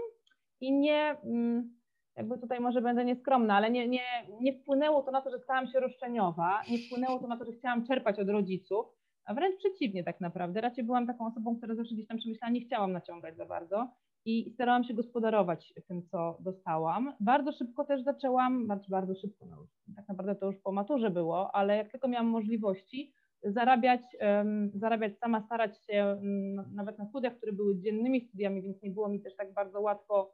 [0.61, 1.73] i nie, mm,
[2.15, 4.01] jakby tutaj może będę nieskromna, ale nie, nie,
[4.41, 7.51] nie wpłynęło to na to, że stałam się roszczeniowa, nie wpłynęło to na to, że
[7.51, 8.85] chciałam czerpać od rodziców,
[9.25, 10.61] a wręcz przeciwnie tak naprawdę.
[10.61, 13.87] Raczej byłam taką osobą, która zawsze gdzieś tam przemyślała, nie chciałam naciągać za bardzo
[14.25, 17.13] i starałam się gospodarować tym, co dostałam.
[17.19, 21.55] Bardzo szybko też zaczęłam, znaczy bardzo szybko, no, tak naprawdę to już po maturze było,
[21.55, 23.13] ale jak tylko miałam możliwości,
[23.43, 28.81] zarabiać, um, zarabiać sama, starać się um, nawet na studiach, które były dziennymi studiami, więc
[28.81, 30.33] nie było mi też tak bardzo łatwo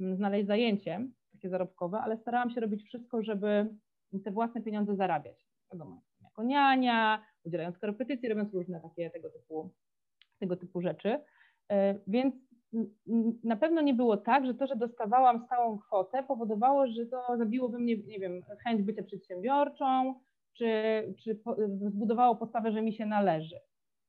[0.00, 3.76] um, znaleźć zajęcie takie zarobkowe, ale starałam się robić wszystko, żeby
[4.24, 5.46] te własne pieniądze zarabiać.
[5.72, 9.70] Wiadomo, jako niania, udzielając korepetycji, robiąc różne takie tego typu,
[10.38, 11.18] tego typu rzeczy.
[11.70, 12.34] E, więc
[13.44, 17.78] na pewno nie było tak, że to, że dostawałam stałą kwotę, powodowało, że to zabiłoby
[17.78, 20.14] mnie, nie wiem, chęć bycia przedsiębiorczą,
[20.58, 20.66] czy,
[21.18, 21.40] czy
[21.88, 23.56] zbudowało postawę, że mi się należy.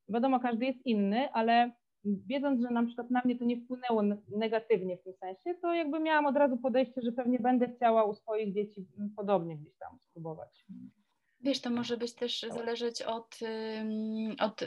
[0.10, 1.72] Wiadomo, każdy jest inny, ale
[2.06, 6.00] wiedząc, że na przykład na mnie to nie wpłynęło negatywnie w tym sensie, to jakby
[6.00, 10.66] miałam od razu podejście, że pewnie będę chciała u swoich dzieci podobnie gdzieś tam spróbować.
[11.42, 13.40] Wiesz, to może być też zależeć od,
[14.40, 14.62] od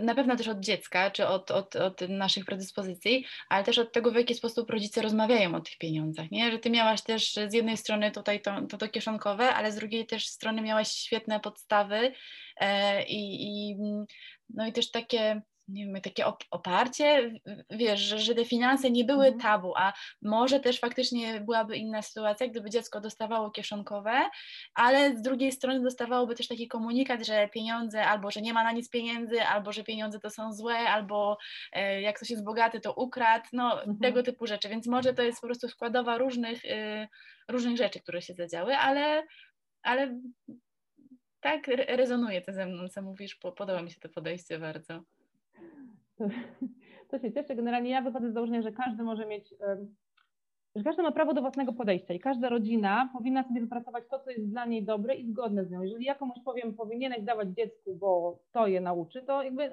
[0.00, 4.10] na pewno też od dziecka, czy od, od, od naszych predyspozycji, ale też od tego,
[4.10, 6.50] w jaki sposób rodzice rozmawiają o tych pieniądzach, nie?
[6.50, 10.06] Że ty miałaś też z jednej strony tutaj to, to, to kieszonkowe, ale z drugiej
[10.06, 12.12] też strony miałaś świetne podstawy
[12.56, 13.76] e, i, i,
[14.50, 17.30] no i też takie nie wiem, takie oparcie,
[17.70, 19.40] wiesz, że, że te finanse nie były mhm.
[19.40, 19.92] tabu, a
[20.22, 24.30] może też faktycznie byłaby inna sytuacja, gdyby dziecko dostawało kieszonkowe,
[24.74, 28.72] ale z drugiej strony dostawałoby też taki komunikat, że pieniądze, albo że nie ma na
[28.72, 31.38] nic pieniędzy, albo że pieniądze to są złe, albo
[31.72, 33.98] e, jak ktoś jest bogaty, to ukradł, no mhm.
[33.98, 37.08] tego typu rzeczy, więc może to jest po prostu składowa różnych, y,
[37.48, 39.26] różnych rzeczy, które się zadziały, ale,
[39.82, 40.20] ale
[41.40, 45.02] tak rezonuje to ze mną, co mówisz, podoba mi się to podejście bardzo.
[46.18, 46.28] To,
[47.08, 47.56] to się cieszę.
[47.56, 49.54] Generalnie ja wychodzę z założenia, że każdy może mieć,
[50.76, 54.30] że każdy ma prawo do własnego podejścia i każda rodzina powinna sobie wypracować to, co
[54.30, 55.82] jest dla niej dobre i zgodne z nią.
[55.82, 59.70] Jeżeli ja komuś powiem, powinieneś dawać dziecku, bo to je nauczy, to jakby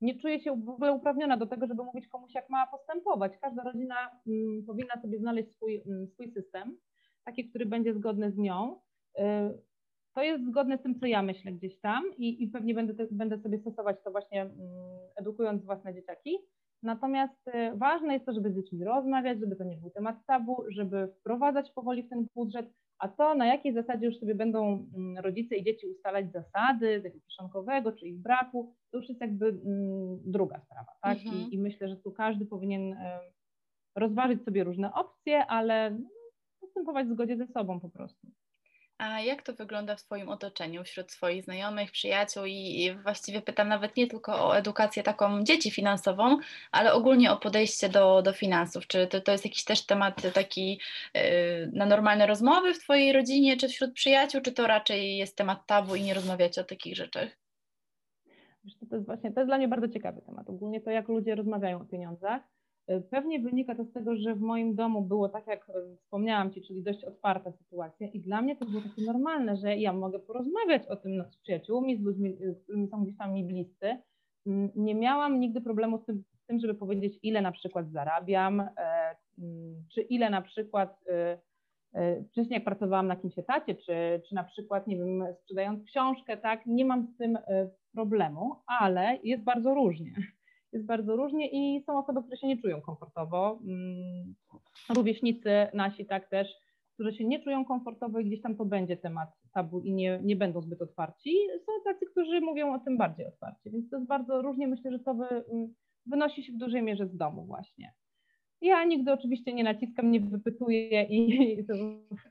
[0.00, 3.38] nie czuję się w ogóle uprawniona do tego, żeby mówić komuś, jak ma postępować.
[3.38, 3.94] Każda rodzina
[4.26, 6.76] mm, powinna sobie znaleźć swój, mm, swój system,
[7.24, 8.80] taki, który będzie zgodny z nią.
[10.16, 13.06] To jest zgodne z tym, co ja myślę gdzieś tam i, i pewnie będę, te,
[13.10, 14.54] będę sobie stosować to właśnie mm,
[15.16, 16.38] edukując własne dzieciaki.
[16.82, 20.64] Natomiast y, ważne jest to, żeby z dziećmi rozmawiać, żeby to nie był temat tabu,
[20.68, 22.66] żeby wprowadzać powoli w ten budżet,
[22.98, 27.20] a to na jakiej zasadzie już sobie będą mm, rodzice i dzieci ustalać zasady tego
[27.20, 31.18] kieszonkowego, czy ich braku, to już jest jakby mm, druga sprawa, tak?
[31.18, 31.36] Mhm.
[31.36, 32.96] I, I, myślę, że tu każdy powinien y,
[33.96, 36.08] rozważyć sobie różne opcje, ale no,
[36.60, 38.28] postępować w zgodzie ze sobą po prostu.
[38.98, 43.96] A jak to wygląda w Twoim otoczeniu, wśród swoich znajomych, przyjaciół i, właściwie pytam nawet
[43.96, 46.38] nie tylko o edukację taką dzieci finansową,
[46.72, 48.86] ale ogólnie o podejście do, do finansów.
[48.86, 50.80] Czy to, to jest jakiś też temat taki
[51.14, 51.20] yy,
[51.72, 55.96] na normalne rozmowy w Twojej rodzinie, czy wśród przyjaciół, czy to raczej jest temat tabu
[55.96, 57.28] i nie rozmawiacie o takich rzeczach?
[58.90, 60.50] To jest właśnie, to jest dla mnie bardzo ciekawy temat.
[60.50, 62.55] Ogólnie to, jak ludzie rozmawiają o pieniądzach.
[62.86, 66.52] E, pewnie wynika to z tego, że w moim domu było tak, jak e, wspomniałam
[66.52, 70.18] Ci, czyli dość otwarta sytuacja i dla mnie to było takie normalne, że ja mogę
[70.18, 73.96] porozmawiać o tym z przyjaciółmi, z ludźmi, e, którymi są gdzieś tam mi bliscy.
[74.46, 78.60] Mm, nie miałam nigdy problemu z tym, z tym żeby powiedzieć, ile na przykład zarabiam,
[79.38, 81.04] mm, czy ile na przykład
[82.30, 86.66] wcześniej jak pracowałam na jakimś etacie, czy, czy na przykład, nie wiem, sprzedając książkę, tak,
[86.66, 87.38] nie mam z tym
[87.92, 90.12] problemu, ale jest bardzo różnie
[90.72, 93.58] jest bardzo różnie i są osoby, które się nie czują komfortowo.
[93.66, 94.34] Mm,
[94.88, 96.48] rówieśnicy nasi tak też,
[96.94, 100.36] którzy się nie czują komfortowo i gdzieś tam to będzie temat tabu i nie, nie
[100.36, 101.36] będą zbyt otwarci.
[101.66, 104.68] Są tacy, którzy mówią o tym bardziej otwarcie, więc to jest bardzo różnie.
[104.68, 105.74] Myślę, że to wy, mm,
[106.06, 107.92] wynosi się w dużej mierze z domu właśnie.
[108.60, 111.74] Ja nigdy oczywiście nie naciskam, nie wypytuję i, to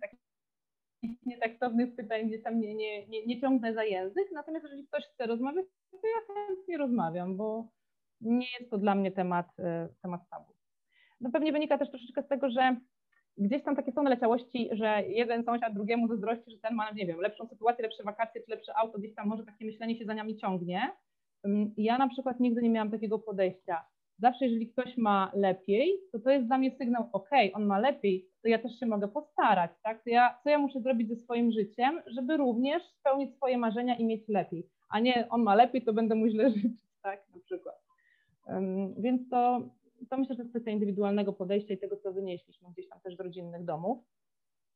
[0.02, 0.20] takich
[1.26, 5.28] nietaktownych pytań gdzieś tam nie, nie, nie, nie ciągnę za język, natomiast jeżeli ktoś chce
[5.28, 7.68] rozmawiać, to ja chętnie rozmawiam, bo
[8.22, 10.54] nie jest to dla mnie temat, e, temat tabu.
[11.22, 12.76] No pewnie wynika też troszeczkę z tego, że
[13.38, 17.20] gdzieś tam takie są naleciałości, że jeden sąsiad drugiemu zazdrości, że ten ma, nie wiem,
[17.20, 20.38] lepszą sytuację, lepsze wakacje czy lepsze auto, gdzieś tam może takie myślenie się za nami
[20.38, 20.92] ciągnie.
[21.44, 23.86] Mm, ja na przykład nigdy nie miałam takiego podejścia.
[24.20, 28.26] Zawsze jeżeli ktoś ma lepiej, to to jest dla mnie sygnał, ok, on ma lepiej,
[28.42, 30.04] to ja też się mogę postarać, tak?
[30.04, 34.06] To ja, co ja muszę zrobić ze swoim życiem, żeby również spełnić swoje marzenia i
[34.06, 37.24] mieć lepiej, a nie on ma lepiej, to będę mu źle życzyć, tak?
[37.36, 37.85] Na przykład.
[38.98, 39.62] Więc to,
[40.10, 43.20] to myślę, że jest kwestia indywidualnego podejścia i tego, co wynieśliśmy gdzieś tam też z
[43.20, 43.98] rodzinnych domów.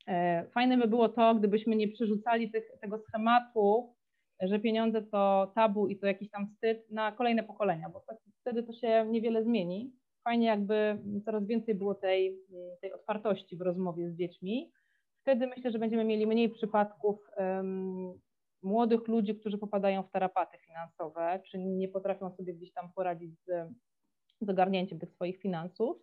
[0.07, 3.93] E, fajne by było to, gdybyśmy nie przerzucali tych, tego schematu,
[4.41, 8.63] że pieniądze to tabu i to jakiś tam wstyd na kolejne pokolenia, bo tak, wtedy
[8.63, 9.93] to się niewiele zmieni.
[10.24, 12.39] Fajnie jakby coraz więcej było tej,
[12.82, 14.72] tej otwartości w rozmowie z dziećmi.
[15.22, 17.15] Wtedy myślę, że będziemy mieli mniej przypadków
[18.64, 23.47] młodych ludzi, którzy popadają w tarapaty finansowe, czy nie potrafią sobie gdzieś tam poradzić z,
[24.41, 25.97] z ogarnięciem tych swoich finansów.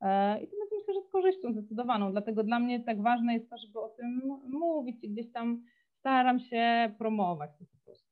[0.00, 2.12] E, I to myślę, że z korzyścią zdecydowaną.
[2.12, 5.64] Dlatego dla mnie tak ważne jest to, żeby o tym mówić i gdzieś tam
[5.98, 8.08] staram się promować to po prostu.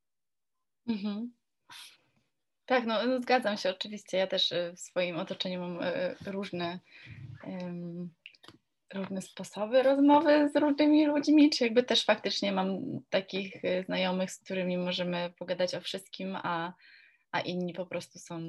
[0.88, 1.32] Mhm.
[2.66, 4.18] Tak, no, zgadzam się oczywiście.
[4.18, 6.80] Ja też e, w swoim otoczeniu mam e, różne
[8.94, 12.78] różne sposoby rozmowy z różnymi ludźmi, czy jakby też faktycznie mam
[13.10, 16.72] takich y, znajomych, z którymi możemy pogadać o wszystkim, a,
[17.32, 18.40] a inni po prostu są,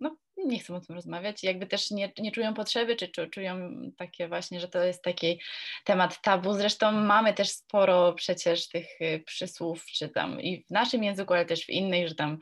[0.00, 3.70] no nie chcą o tym rozmawiać, jakby też nie, nie czują potrzeby, czy, czy czują
[3.96, 5.40] takie właśnie, że to jest taki
[5.84, 6.52] temat tabu.
[6.52, 11.46] Zresztą mamy też sporo przecież tych y, przysłów, czy tam i w naszym języku, ale
[11.46, 12.38] też w innych, że tam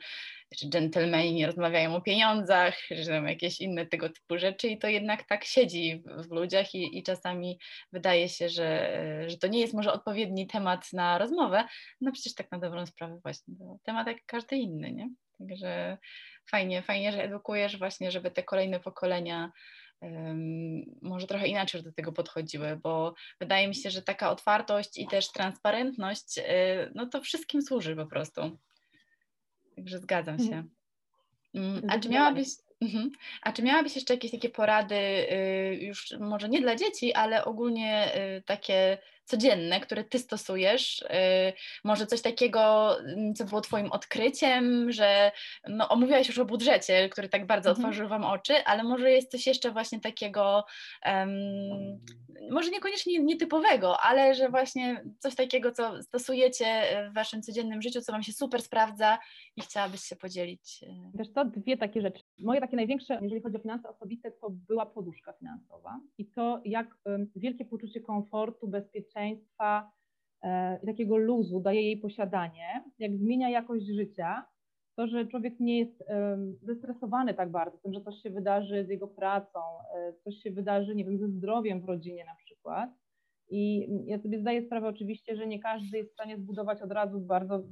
[0.59, 4.87] że dżentelmeni nie rozmawiają o pieniądzach, że tam jakieś inne tego typu rzeczy i to
[4.87, 7.59] jednak tak siedzi w, ludziach i, i, czasami
[7.91, 11.63] wydaje się, że, że to nie jest może odpowiedni temat na rozmowę,
[12.01, 15.09] no przecież tak na dobrą sprawę właśnie temat jak każdy inny, nie?
[15.39, 15.97] Także
[16.49, 19.51] fajnie, fajnie, że edukujesz właśnie, żeby te kolejne pokolenia
[20.01, 25.07] um, może trochę inaczej do tego podchodziły, bo wydaje mi się, że taka otwartość i
[25.07, 26.43] też transparentność, y,
[26.95, 28.57] no to wszystkim służy po prostu.
[29.75, 30.43] Także zgadzam się.
[30.43, 30.69] Mhm.
[31.53, 32.47] Mm, a czy miałabyś,
[32.81, 33.11] mhm.
[33.41, 38.15] a czy miałabyś jeszcze jakieś takie porady, y, już może nie dla dzieci, ale ogólnie
[38.37, 41.01] y, takie codzienne, które ty stosujesz?
[41.01, 41.53] Y,
[41.83, 45.31] może coś takiego, mm, co było twoim odkryciem, że
[45.67, 47.85] no, omówiłaś już o budżecie, który tak bardzo mhm.
[47.85, 50.65] otworzył wam oczy, ale może jest coś jeszcze właśnie takiego,
[51.05, 51.99] um,
[52.51, 58.11] może niekoniecznie nietypowego, ale że właśnie coś takiego, co stosujecie w waszym codziennym życiu, co
[58.11, 59.19] wam się super sprawdza
[59.55, 60.83] i chciałabyś się podzielić.
[60.83, 60.87] Y.
[61.13, 62.22] Wiesz to dwie takie rzeczy.
[62.39, 66.97] Moje takie największe, jeżeli chodzi o finanse osobiste, to była poduszka finansowa i to jak
[67.35, 69.91] wielkie poczucie komfortu, bezpieczeństwa
[70.41, 74.45] e, i takiego luzu daje jej posiadanie, jak zmienia jakość życia,
[74.95, 76.03] to, że człowiek nie jest
[76.61, 79.59] zestresowany tak bardzo tym, że coś się wydarzy z jego pracą,
[79.95, 82.89] e, coś się wydarzy, nie wiem, ze zdrowiem w rodzinie na przykład.
[83.49, 87.19] I ja sobie zdaję sprawę oczywiście, że nie każdy jest w stanie zbudować od razu
[87.19, 87.63] bardzo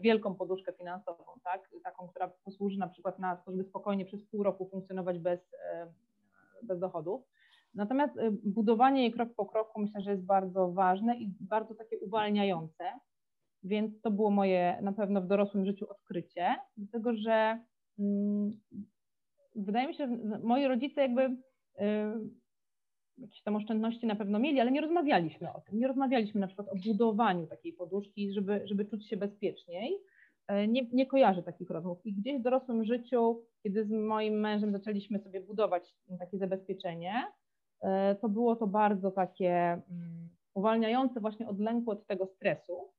[0.00, 1.70] wielką poduszkę finansową, tak?
[1.84, 5.40] taką, która posłuży na przykład na to, żeby spokojnie przez pół roku funkcjonować bez,
[6.62, 7.22] bez dochodów.
[7.74, 11.98] Natomiast y, budowanie jej krok po kroku myślę, że jest bardzo ważne i bardzo takie
[11.98, 12.84] uwalniające,
[13.62, 17.58] więc to było moje na pewno w dorosłym życiu odkrycie, dlatego że
[17.96, 18.50] hmm,
[19.56, 21.32] wydaje mi się, że moi rodzice jakby y,
[23.18, 25.78] jakieś tam oszczędności na pewno mieli, ale nie rozmawialiśmy o tym.
[25.78, 29.98] Nie rozmawialiśmy na przykład o budowaniu takiej poduszki, żeby, żeby czuć się bezpieczniej.
[30.48, 32.06] E, nie, nie kojarzę takich rozmów.
[32.06, 37.26] I gdzieś w dorosłym życiu, kiedy z moim mężem zaczęliśmy sobie budować takie zabezpieczenie,
[37.80, 42.90] e, to było to bardzo takie mm, uwalniające właśnie od lęku, od tego stresu.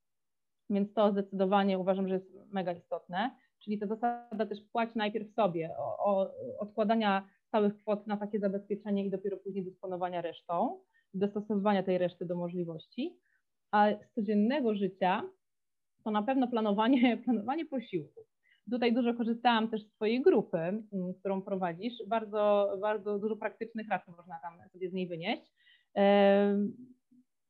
[0.70, 3.32] Więc to zdecydowanie uważam, że jest mega istotne.
[3.60, 9.06] Czyli ta zasada też płać najpierw sobie, o, o odkładania stałych kwot na takie zabezpieczenie
[9.06, 10.80] i dopiero później dysponowania resztą,
[11.14, 13.18] dostosowywania tej reszty do możliwości.
[13.72, 15.24] A z codziennego życia
[16.04, 18.24] to na pewno planowanie, planowanie posiłków.
[18.72, 20.84] Tutaj dużo korzystałam też z Twojej grupy, mm,
[21.20, 21.94] którą prowadzisz.
[22.08, 25.54] Bardzo, bardzo dużo praktycznych rad można tam sobie z niej wynieść.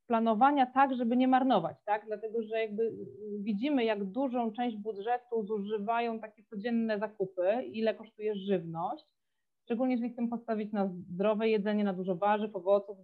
[0.07, 2.05] Planowania tak, żeby nie marnować, tak?
[2.05, 2.91] Dlatego, że jakby
[3.39, 9.12] widzimy, jak dużą część budżetu zużywają takie codzienne zakupy, ile kosztuje żywność,
[9.63, 12.97] Szczególnie jeżeli chcemy postawić na zdrowe jedzenie, na dużo warzyw, owoców,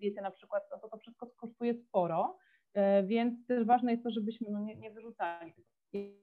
[0.00, 2.36] diety na przykład, no to to wszystko kosztuje sporo,
[2.74, 5.52] e, więc też ważne jest to, żebyśmy no nie, nie wyrzucali.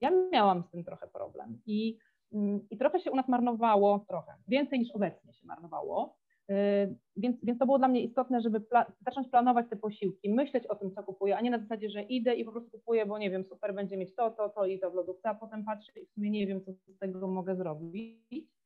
[0.02, 1.98] Ja miałam z tym trochę problem i,
[2.34, 6.18] mm, i trochę się u nas marnowało, trochę, więcej niż obecnie się marnowało,
[6.50, 10.68] e, więc, więc to było dla mnie istotne, żeby pla zacząć planować te posiłki, myśleć
[10.68, 13.18] o tym, co kupuję, a nie na zasadzie, że idę i po prostu kupuję, bo
[13.18, 16.00] nie wiem, super, będzie mieć to, to, to i to w lodówce, a potem patrzę
[16.00, 18.57] i w sumie nie wiem, co z tego mogę zrobić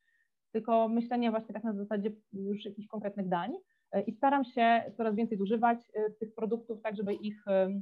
[0.52, 3.54] tylko myślenie właśnie tak na zasadzie już jakichś konkretnych dań
[3.92, 7.82] e, i staram się coraz więcej zużywać e, tych produktów tak, żeby ich e,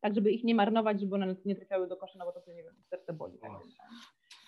[0.00, 2.52] tak, żeby ich nie marnować, żeby one nie trafiały do kosza, no bo to, to
[2.52, 3.38] nie wiem, serce boli.
[3.38, 3.50] Tak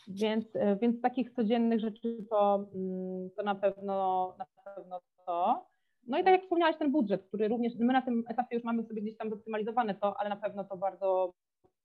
[0.09, 0.45] więc,
[0.81, 5.67] więc takich codziennych rzeczy to, mm, to na pewno na pewno to.
[6.07, 8.83] No i tak jak wspomniałaś, ten budżet, który również my na tym etapie już mamy
[8.83, 11.35] sobie gdzieś tam zoptymalizowane to, ale na pewno to bardzo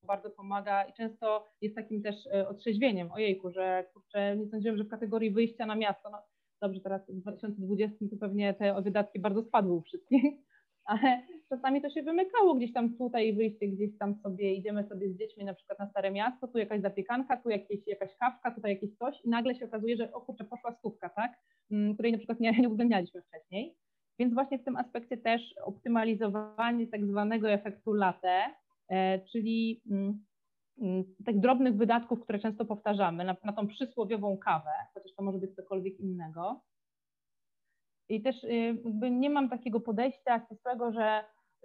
[0.03, 4.83] bardzo pomaga i często jest takim też e, otrzeźwieniem, ojejku, że kurczę, nie sądziłem, że
[4.83, 6.17] w kategorii wyjścia na miasto, no
[6.61, 10.23] dobrze, teraz w 2020 to pewnie te wydatki bardzo spadły u wszystkich,
[10.85, 15.17] ale czasami to się wymykało gdzieś tam tutaj wyjście, gdzieś tam sobie, idziemy sobie z
[15.17, 18.97] dziećmi na przykład na Stare Miasto, tu jakaś zapiekanka, tu jakieś, jakaś kawka, tutaj jakieś
[18.97, 21.31] coś i nagle się okazuje, że o kurczę, poszła stówka, tak,
[21.71, 23.75] mm, której na przykład nie, nie uwzględnialiśmy wcześniej.
[24.19, 28.68] Więc właśnie w tym aspekcie też optymalizowanie tak zwanego efektu late, E,
[29.31, 30.25] czyli mm,
[30.81, 35.37] mm, tych drobnych wydatków, które często powtarzamy, na, na tą przysłowiową kawę, chociaż to może
[35.37, 36.61] być cokolwiek innego.
[38.09, 41.23] I też y, jakby nie mam takiego podejścia ścisłego, że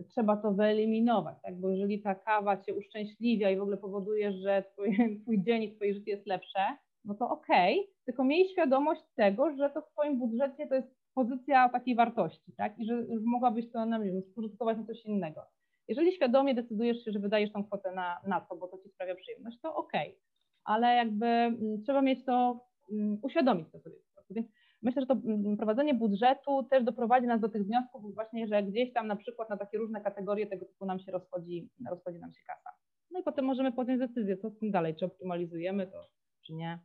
[0.09, 1.61] trzeba to wyeliminować, tak?
[1.61, 5.77] bo jeżeli ta kawa cię uszczęśliwia i w ogóle powoduje, że twój, twój dzień i
[5.77, 9.91] twoje życie jest lepsze, no to okej, okay, tylko miej świadomość tego, że to w
[9.93, 12.79] twoim budżecie to jest pozycja takiej wartości, tak?
[12.79, 15.41] I że już mogłabyś to, na wiem, spożytkować na coś innego.
[15.89, 19.14] Jeżeli świadomie decydujesz się, że wydajesz tą kwotę na, na to, bo to ci sprawia
[19.14, 20.20] przyjemność, to okej, okay.
[20.64, 23.97] ale jakby mm, trzeba mieć to, mm, uświadomić to sobie.
[24.30, 24.47] Więc
[24.82, 28.93] myślę, że to mm, prowadzenie budżetu też doprowadzi nas do tych wniosków właśnie, że gdzieś
[28.93, 32.41] tam na przykład na takie różne kategorie tego typu nam się rozchodzi, rozchodzi nam się
[32.47, 32.70] kasa.
[33.11, 36.09] No i potem możemy podjąć decyzję, co z tym dalej, czy optymalizujemy to,
[36.47, 36.78] czy nie.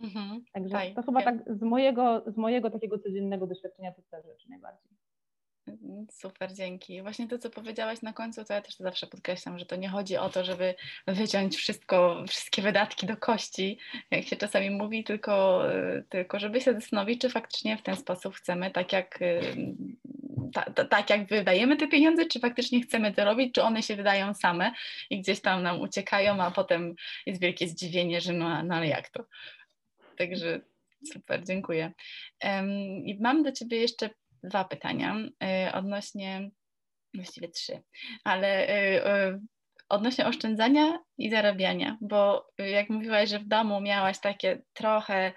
[0.00, 4.22] Mhm, Także tak, to chyba tak z mojego, z mojego takiego codziennego doświadczenia to te
[4.22, 4.93] rzeczy najbardziej.
[6.10, 7.02] Super, dzięki.
[7.02, 9.88] Właśnie to, co powiedziałaś na końcu, to ja też to zawsze podkreślam, że to nie
[9.88, 10.74] chodzi o to, żeby
[11.06, 13.78] wyciąć wszystko, wszystkie wydatki do kości,
[14.10, 18.34] jak się czasami mówi, tylko, y, tylko żeby się zastanowić, czy faktycznie w ten sposób
[18.34, 19.40] chcemy, tak jak, y,
[20.52, 23.96] ta, ta, tak jak wydajemy te pieniądze, czy faktycznie chcemy to robić, czy one się
[23.96, 24.72] wydają same
[25.10, 26.94] i gdzieś tam nam uciekają, a potem
[27.26, 29.24] jest wielkie zdziwienie, że no, no ale jak to?
[30.16, 30.60] Także
[31.12, 31.92] super, dziękuję.
[32.44, 32.70] Um,
[33.06, 34.10] I mam do Ciebie jeszcze
[34.44, 35.16] dwa pytania
[35.68, 36.50] y, odnośnie,
[37.14, 37.82] właściwie trzy,
[38.24, 39.40] ale y, y,
[39.88, 45.32] odnośnie oszczędzania i zarabiania, bo jak mówiłaś, że w domu miałaś takie trochę,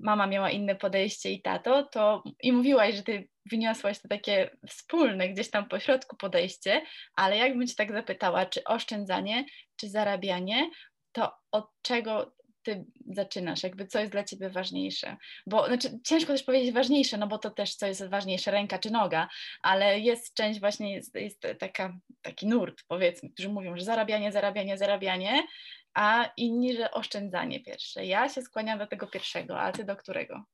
[0.00, 5.28] mama miała inne podejście i tato, to i mówiłaś, że ty wyniosłaś to takie wspólne
[5.28, 6.82] gdzieś tam po środku podejście,
[7.14, 9.44] ale jakbym cię tak zapytała, czy oszczędzanie,
[9.76, 10.70] czy zarabianie,
[11.12, 15.16] to od czego ty zaczynasz, jakby co jest dla ciebie ważniejsze.
[15.46, 18.90] Bo znaczy, ciężko też powiedzieć ważniejsze, no bo to też co jest ważniejsze, ręka czy
[18.90, 19.28] noga,
[19.62, 24.78] ale jest część właśnie, jest, jest taka, taki nurt powiedzmy, którzy mówią, że zarabianie, zarabianie,
[24.78, 25.42] zarabianie,
[25.94, 28.06] a inni, że oszczędzanie pierwsze.
[28.06, 30.44] Ja się skłaniam do tego pierwszego, a ty do którego?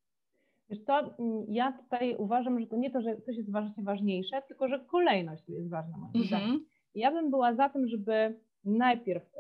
[0.70, 4.42] Wiesz to mm, ja tutaj uważam, że to nie to, że coś jest właśnie ważniejsze,
[4.48, 6.46] tylko że kolejność tu jest ważna moim zdaniem.
[6.46, 6.66] Mhm.
[6.94, 9.32] Ja bym była za tym, żeby najpierw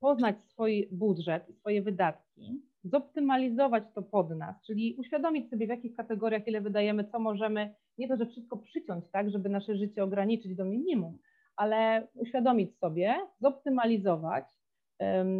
[0.00, 6.48] poznać swój budżet, swoje wydatki, zoptymalizować to pod nas, czyli uświadomić sobie, w jakich kategoriach
[6.48, 10.64] ile wydajemy, co możemy, nie to, że wszystko przyciąć, tak, żeby nasze życie ograniczyć do
[10.64, 11.18] minimum,
[11.56, 14.44] ale uświadomić sobie, zoptymalizować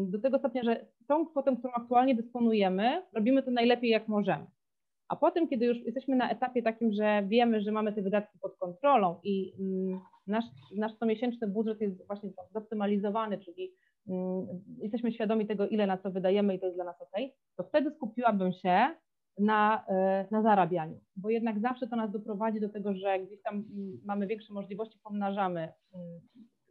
[0.07, 4.47] do tego stopnia, że tą kwotą, którą aktualnie dysponujemy, robimy to najlepiej jak możemy.
[5.09, 8.57] A potem, kiedy już jesteśmy na etapie takim, że wiemy, że mamy te wydatki pod
[8.57, 10.45] kontrolą i mm, nasz,
[10.77, 13.73] nasz comiesięczny budżet jest właśnie zoptymalizowany, czyli
[14.09, 14.47] mm,
[14.79, 17.13] jesteśmy świadomi tego, ile na co wydajemy i to jest dla nas ok,
[17.57, 18.87] to wtedy skupiłabym się
[19.39, 23.55] na, e, na zarabianiu, bo jednak zawsze to nas doprowadzi do tego, że gdzieś tam
[23.55, 25.73] mm, mamy większe możliwości, pomnażamy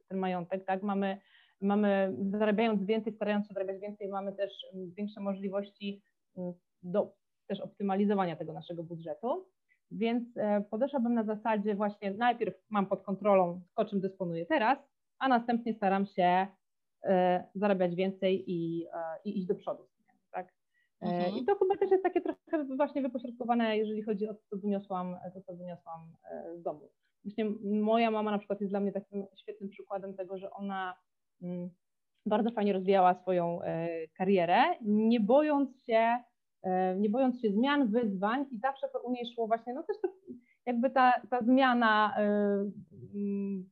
[0.09, 1.17] ten majątek, tak, mamy,
[1.61, 4.51] mamy zarabiając więcej, starając się zarabiać więcej, mamy też
[4.97, 6.01] większe możliwości
[6.83, 7.13] do
[7.47, 9.45] też optymalizowania tego naszego budżetu.
[9.93, 14.79] Więc e, podeszłabym na zasadzie właśnie najpierw mam pod kontrolą to, czym dysponuję teraz,
[15.19, 16.47] a następnie staram się
[17.03, 19.87] e, zarabiać więcej i, e, i iść do przodu.
[20.31, 20.53] Tak?
[21.01, 21.35] Mhm.
[21.35, 25.15] I to chyba też jest takie trochę właśnie wypośrodkowane, jeżeli chodzi o to, co wyniosłam,
[25.33, 26.13] to, co wyniosłam
[26.55, 26.89] z domu.
[27.23, 27.45] Właśnie
[27.81, 30.95] moja mama na przykład jest dla mnie takim świetnym przykładem tego, że ona
[31.41, 31.69] mm,
[32.25, 33.59] bardzo fajnie rozwijała swoją
[34.17, 36.23] karierę, nie bojąc się
[36.97, 40.07] nie bojąc się zmian, wyzwań i zawsze u niej szło właśnie, no też to
[40.65, 43.63] jakby ta, ta zmiana y,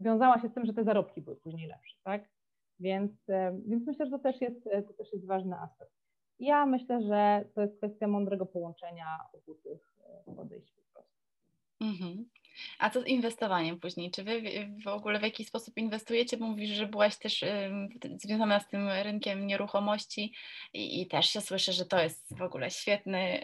[0.00, 2.28] wiązała się z tym, że te zarobki były później lepsze, tak?
[2.80, 3.34] Więc, y,
[3.66, 5.92] więc myślę, że to też, jest, to też jest ważny aspekt.
[6.38, 9.96] Ja myślę, że to jest kwestia mądrego połączenia obu tych
[10.36, 11.16] podejść po prostu.
[11.80, 12.28] Mhm.
[12.78, 14.10] A co z inwestowaniem później?
[14.10, 14.42] Czy wy
[14.84, 16.36] w ogóle w jakiś sposób inwestujecie?
[16.36, 17.44] Bo mówisz, że byłaś też
[18.16, 20.32] związana z tym rynkiem nieruchomości
[20.72, 23.40] i, i, też się słyszę, że to jest w ogóle świetny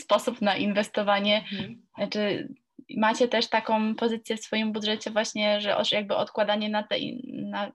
[0.00, 1.44] sposób na inwestowanie.
[1.52, 2.10] Mhm.
[2.10, 2.48] Czy
[2.96, 7.72] macie też taką pozycję w swoim budżecie właśnie, że jakby odkładanie na te na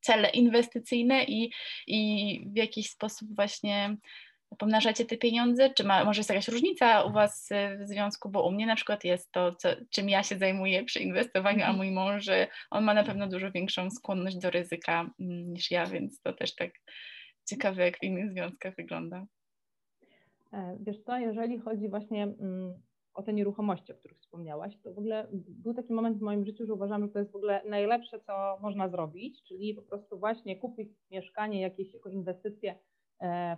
[0.00, 1.52] cele inwestycyjne i,
[1.86, 3.96] i w jakiś sposób właśnie
[4.58, 5.70] pomnażacie te pieniądze?
[5.70, 8.28] Czy ma, może jest jakaś różnica u Was w związku?
[8.28, 11.70] Bo u mnie na przykład jest to, co, czym ja się zajmuję przy inwestowaniu, a
[11.70, 11.76] mhm.
[11.76, 12.26] mój mąż,
[12.70, 16.54] on ma na pewno dużo większą skłonność do ryzyka mm, niż ja, więc to też
[16.54, 16.70] tak
[17.48, 19.26] ciekawe, jak w innych związkach wygląda.
[20.52, 22.74] E, wiesz co, jeżeli chodzi właśnie mm,
[23.14, 26.66] o te nieruchomości, o których wspomniałaś, to w ogóle był taki moment w moim życiu,
[26.66, 30.56] że uważam, że to jest w ogóle najlepsze, co można zrobić, czyli po prostu właśnie
[30.56, 32.78] kupić mieszkanie, jakieś jako inwestycje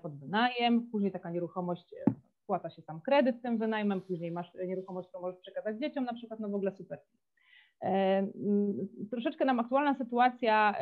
[0.02, 5.08] pod wynajem, później taka nieruchomość, e, spłaca się sam kredyt tym wynajmem, później masz nieruchomość,
[5.08, 6.98] którą możesz przekazać dzieciom na przykład, no w ogóle super.
[7.82, 8.26] E,
[9.10, 10.74] troszeczkę nam aktualna sytuacja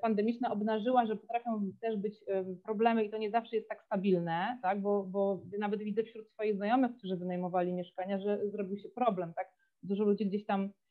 [0.00, 2.24] pandemiczna obnażyła, że potrafią też być
[2.64, 4.80] problemy i to nie zawsze jest tak stabilne, tak?
[4.80, 9.34] Bo, bo nawet widzę wśród swoich znajomych, którzy wynajmowali mieszkania, że zrobił się problem.
[9.34, 9.52] Tak?
[9.82, 10.81] Dużo ludzi gdzieś tam E,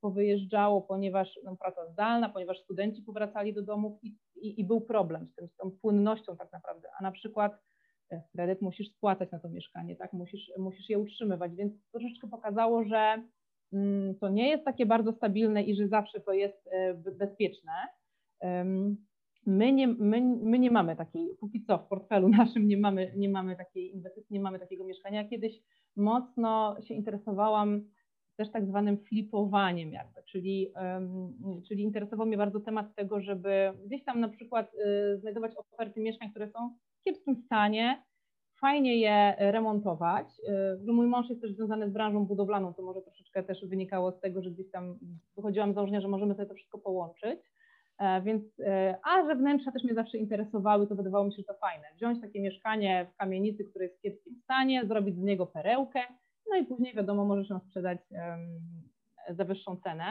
[0.00, 5.26] powyjeżdżało, ponieważ no, praca zdalna, ponieważ studenci powracali do domów i, i, i, był problem
[5.26, 7.52] z, tym, z tą płynnością tak naprawdę, a na przykład
[8.10, 12.84] e, kredyt musisz spłacać na to mieszkanie, tak, musisz, musisz je utrzymywać, więc troszeczkę pokazało,
[12.84, 13.22] że
[13.72, 17.72] mm, to nie jest takie bardzo stabilne i że zawsze to jest e, bezpieczne.
[18.40, 18.96] Um,
[19.46, 23.28] My nie, my, my nie mamy takiej, póki co w portfelu naszym nie mamy, nie
[23.28, 25.28] mamy takiej inwestycji, nie mamy takiego mieszkania.
[25.28, 25.62] Kiedyś
[25.96, 27.84] mocno się interesowałam
[28.36, 30.72] też tak zwanym flipowaniem jakby, czyli,
[31.68, 36.30] czyli interesował mnie bardzo temat tego, żeby gdzieś tam na przykład y, znajdować oferty mieszkań,
[36.30, 36.70] które są
[37.00, 38.02] w kiepskim stanie,
[38.60, 40.26] fajnie je remontować.
[40.88, 44.20] Y, mój mąż jest też związany z branżą budowlaną, to może troszeczkę też wynikało z
[44.20, 44.98] tego, że gdzieś tam
[45.36, 47.40] wychodziłam z założenia, że możemy sobie to wszystko połączyć.
[47.98, 51.44] E, więc, e, a że wnętrza też mnie zawsze interesowały, to wydawało mi się, że
[51.44, 51.84] to fajne.
[51.96, 56.00] Wziąć takie mieszkanie w kamienicy, które jest w kiepskim stanie, zrobić z niego perełkę,
[56.50, 57.98] no i później wiadomo, możesz ją sprzedać
[59.28, 60.04] za wyższą cenę.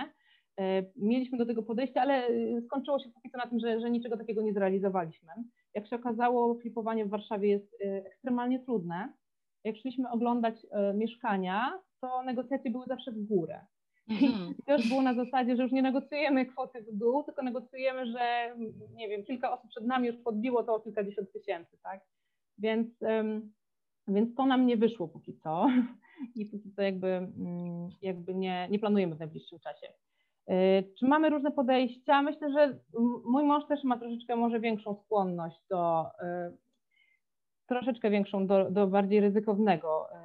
[0.60, 2.28] E, mieliśmy do tego podejście, ale
[2.66, 5.34] skończyło się póki co na tym, że, że niczego takiego nie zrealizowaliśmy.
[5.74, 9.14] Jak się okazało, flipowanie w Warszawie jest ekstremalnie trudne.
[9.64, 10.56] Jak szliśmy oglądać
[10.94, 13.66] mieszkania, to negocjacje były zawsze w górę.
[14.10, 14.56] Mhm.
[14.60, 18.06] I to już było na zasadzie, że już nie negocjujemy kwoty w dół, tylko negocjujemy,
[18.06, 18.56] że
[18.94, 22.02] nie wiem, kilka osób przed nami już podbiło to o kilkadziesiąt tysięcy, tak?
[22.58, 22.88] Więc,
[24.08, 25.68] więc to nam nie wyszło póki co
[26.36, 29.88] i póki co jakby, mm, jakby nie, nie planujemy w najbliższym czasie.
[30.50, 32.22] Y, czy mamy różne podejścia?
[32.22, 32.80] Myślę, że
[33.26, 36.58] mój mąż też ma troszeczkę może większą skłonność do, y,
[37.68, 40.16] troszeczkę większą do, do bardziej ryzykownego y,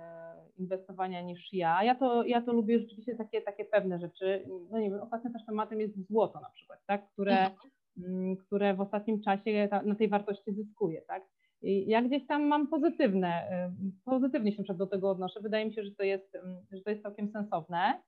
[0.59, 1.85] inwestowania niż ja.
[1.85, 4.45] Ja to, ja to lubię rzeczywiście takie, takie pewne rzeczy.
[4.71, 7.09] No nie wiem, ostatnim też tematem jest złoto na przykład, tak?
[7.13, 7.71] które, mhm.
[7.99, 11.03] Mm, które w ostatnim czasie na tej wartości zyskuje.
[11.03, 11.23] Tak?
[11.63, 15.41] Ja gdzieś tam mam pozytywne, y, pozytywnie się do tego odnoszę.
[15.41, 18.03] Wydaje mi się, że to jest, mm, że to jest całkiem sensowne.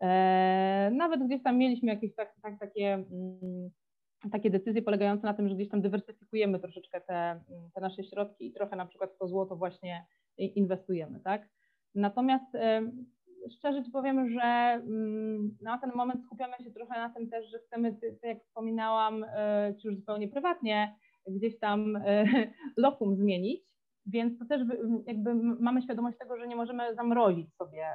[0.00, 3.70] E, nawet gdzieś tam mieliśmy jakieś tak, tak, takie, mm,
[4.32, 7.40] takie decyzje polegające na tym, że gdzieś tam dywersyfikujemy troszeczkę te,
[7.74, 10.06] te nasze środki i trochę na przykład w to złoto właśnie
[10.36, 11.48] inwestujemy, tak?
[11.94, 12.56] Natomiast
[13.50, 17.58] szczerze Ci powiem, że mm, na ten moment skupiamy się trochę na tym też, że
[17.58, 20.94] chcemy, tak jak wspominałam, e, Ci już zupełnie prywatnie,
[21.30, 22.24] gdzieś tam e,
[22.76, 23.60] lokum zmienić,
[24.06, 24.62] więc to też
[25.06, 27.86] jakby mamy świadomość tego, że nie możemy zamrozić sobie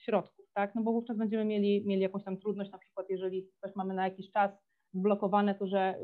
[0.00, 3.76] środków, tak, no bo wówczas będziemy mieli, mieli jakąś tam trudność, na przykład jeżeli coś
[3.76, 4.50] mamy na jakiś czas
[4.94, 5.94] zblokowane, to że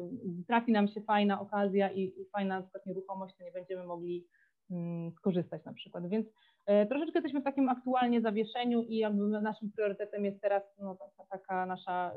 [0.47, 4.27] trafi nam się fajna okazja i, i fajna na przykład nieruchomość, to nie będziemy mogli
[4.71, 6.27] mm, skorzystać na przykład, więc
[6.71, 11.25] E, troszeczkę jesteśmy w takim aktualnie zawieszeniu i jakby naszym priorytetem jest teraz no, taka,
[11.31, 12.15] taka nasza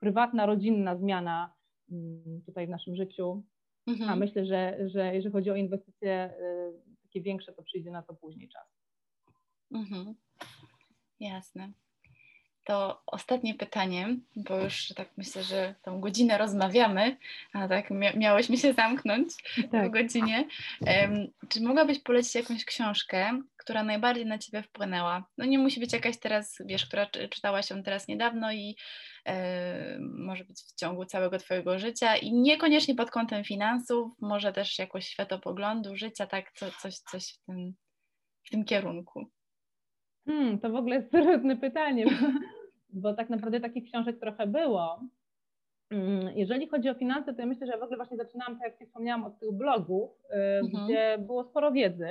[0.00, 1.52] prywatna, rodzinna zmiana
[1.92, 3.42] mm, tutaj w naszym życiu.
[3.86, 4.10] Mhm.
[4.10, 6.32] A myślę, że, że jeżeli chodzi o inwestycje e,
[7.02, 8.68] takie większe, to przyjdzie na to później czas.
[9.72, 10.14] Mhm.
[11.20, 11.72] Jasne
[12.66, 17.16] to ostatnie pytanie, bo już tak myślę, że tą godzinę rozmawiamy,
[17.52, 19.28] a tak miałeś mi się zamknąć
[19.72, 19.88] tak.
[19.88, 20.48] w godzinie.
[20.80, 25.24] Um, czy mogłabyś polecić jakąś książkę, która najbardziej na Ciebie wpłynęła?
[25.38, 28.76] No nie musi być jakaś teraz, wiesz, która czytałaś ją teraz niedawno i
[30.00, 35.06] może być w ciągu całego Twojego życia i niekoniecznie pod kątem finansów, może też jakoś
[35.06, 37.74] światopoglądu, życia, tak, co, coś, coś w tym,
[38.44, 39.26] w tym kierunku.
[40.26, 42.06] Hmm, to w ogóle jest trudne pytanie,
[42.88, 45.00] bo tak naprawdę takich książek trochę było.
[45.90, 48.88] Mm, jeżeli chodzi o finanse, to ja myślę, że w ogóle właśnie zaczynałam, tak jak
[48.88, 50.84] wspomniałam, od tych blogów, y, mhm.
[50.84, 52.08] gdzie było sporo wiedzy,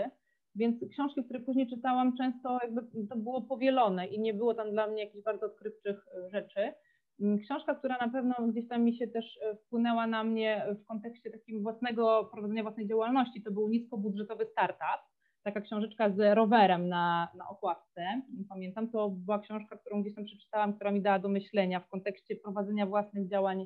[0.55, 4.88] więc książki, które później czytałam, często jakby to było powielone i nie było tam dla
[4.88, 6.74] mnie jakichś bardzo odkrywczych y, rzeczy.
[7.22, 10.86] Mm, książka, która na pewno gdzieś tam mi się też y, wpłynęła na mnie w
[10.86, 17.28] kontekście takim własnego prowadzenia własnej działalności, to był niskobudżetowy startup taka książeczka z rowerem na,
[17.38, 18.22] na okładce.
[18.49, 22.36] Pamiętam, to była książka, którą gdzieś tam przeczytałam, która mi dała do myślenia w kontekście
[22.36, 23.66] prowadzenia własnych działań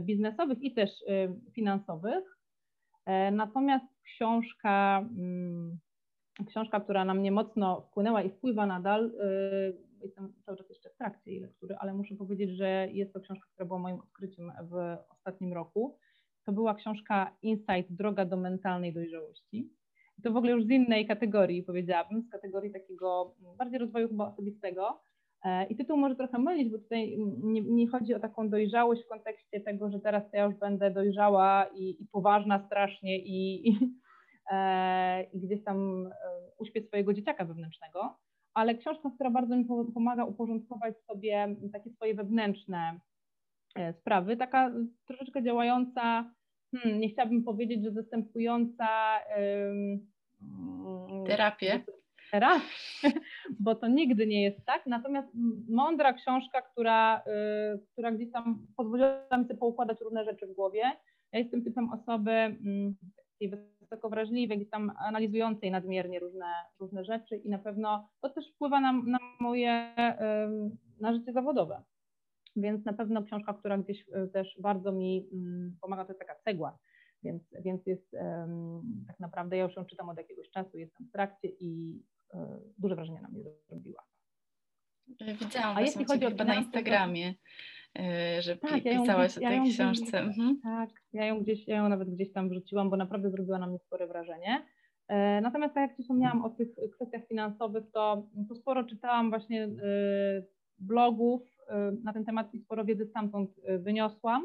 [0.00, 2.38] biznesowych i też y, finansowych.
[3.06, 5.78] E, natomiast książka, mm,
[6.46, 9.12] książka, która na mnie mocno wpłynęła i wpływa nadal,
[10.02, 13.46] jestem cały czas jeszcze w trakcie jej lektury, ale muszę powiedzieć, że jest to książka,
[13.52, 15.98] która była moim odkryciem w ostatnim roku.
[16.44, 19.70] To była książka Insight Droga do mentalnej dojrzałości
[20.22, 25.00] to w ogóle już z innej kategorii, powiedziałabym, z kategorii takiego bardziej rozwoju chyba osobistego.
[25.44, 29.08] E, I tytuł może trochę mylić, bo tutaj nie, nie, chodzi o taką dojrzałość w
[29.08, 33.78] kontekście tego, że teraz ja już będę dojrzała i, i poważna strasznie i, i,
[34.52, 36.10] e, i gdzieś tam e,
[36.58, 38.18] uśpię swojego dzieciaka wewnętrznego,
[38.60, 43.00] ale książka, która bardzo mi pomaga uporządkować sobie takie swoje wewnętrzne
[43.76, 44.70] e, sprawy, taka
[45.06, 46.30] troszeczkę działająca
[46.76, 48.88] hmm, nie chciałabym powiedzieć, że zastępująca
[49.36, 51.84] um, terapię.
[52.30, 52.62] Terapię,
[53.64, 54.86] bo to nigdy nie jest tak.
[54.86, 55.28] Natomiast
[55.68, 57.22] mądra książka, która,
[57.74, 60.82] y, która gdzieś tam pozwoliła mi sobie poukładać różne rzeczy w głowie.
[61.32, 62.96] Ja jestem typem osoby mm,
[63.90, 66.46] wysoko wrażliwej, gdzieś tam analizującej nadmiernie różne,
[66.80, 69.94] różne rzeczy i na pewno to też wpływa na, na moje,
[71.00, 71.82] na życie zawodowe.
[72.56, 76.78] więc na pewno książka, która gdzieś też bardzo mi mm, pomaga, to jest taka cegła,
[77.22, 78.10] więc, więc jest
[79.06, 82.02] tak naprawdę, ja już ją czytam od jakiegoś czasu, jestem w trakcie i
[82.78, 84.02] duże wrażenie na mnie zrobiła.
[85.40, 87.40] Widziałam A jeśli chodzi o chyba na Instagramie, to...
[88.40, 90.24] że tak, pisałaś ja o tej ja książce.
[90.24, 90.60] Gdzieś, mhm.
[90.62, 93.78] Tak, ja ją gdzieś, ja ją nawet gdzieś tam wrzuciłam, bo naprawdę zrobiła na mnie
[93.78, 94.66] spore wrażenie.
[95.08, 99.64] E, natomiast tak jak Ci wspomniałam o tych kwestiach finansowych, to, to sporo czytałam właśnie
[99.64, 99.70] e,
[100.78, 104.42] blogów e, na ten temat i sporo wiedzy stamtąd wyniosłam.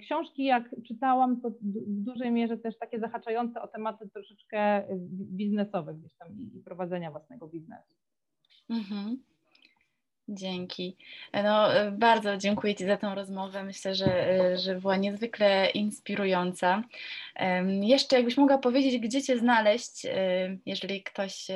[0.00, 1.56] Książki, jak czytałam, to w
[2.04, 7.94] dużej mierze też takie zahaczające o tematy troszeczkę biznesowe gdzieś tam i prowadzenia własnego biznesu.
[8.70, 9.16] Mhm.
[10.28, 10.96] Dzięki.
[11.32, 13.64] No, bardzo dziękuję Ci za tą rozmowę.
[13.64, 16.82] Myślę, że, że była niezwykle inspirująca.
[17.80, 20.06] Jeszcze jakbyś mogła powiedzieć, gdzie Cię znaleźć,
[20.66, 21.46] jeżeli ktoś,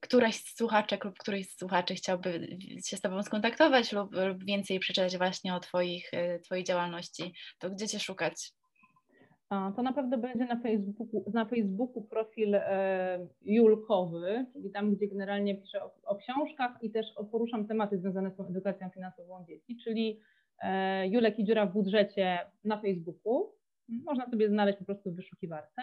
[0.00, 4.80] któraś z słuchaczek lub któryś z słuchaczy chciałby się z Tobą skontaktować lub, lub więcej
[4.80, 6.10] przeczytać właśnie o twoich,
[6.44, 8.52] Twojej działalności, to gdzie Cię szukać?
[9.50, 15.56] To na pewno będzie na Facebooku, na Facebooku profil e, julkowy, czyli tam, gdzie generalnie
[15.56, 20.20] piszę o, o, książkach i też poruszam tematy związane z tą edukacją finansową dzieci, czyli
[20.62, 23.52] e, Julek i dziura w budżecie na Facebooku.
[23.88, 25.82] Można sobie znaleźć po prostu w wyszukiwarce.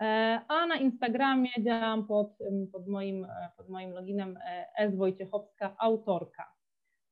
[0.00, 0.04] E,
[0.48, 2.38] a na Instagramie działam pod,
[2.72, 3.26] pod, moim,
[3.56, 4.38] pod moim loginem
[4.78, 4.96] S.
[4.96, 6.61] Wojciechowska, autorka.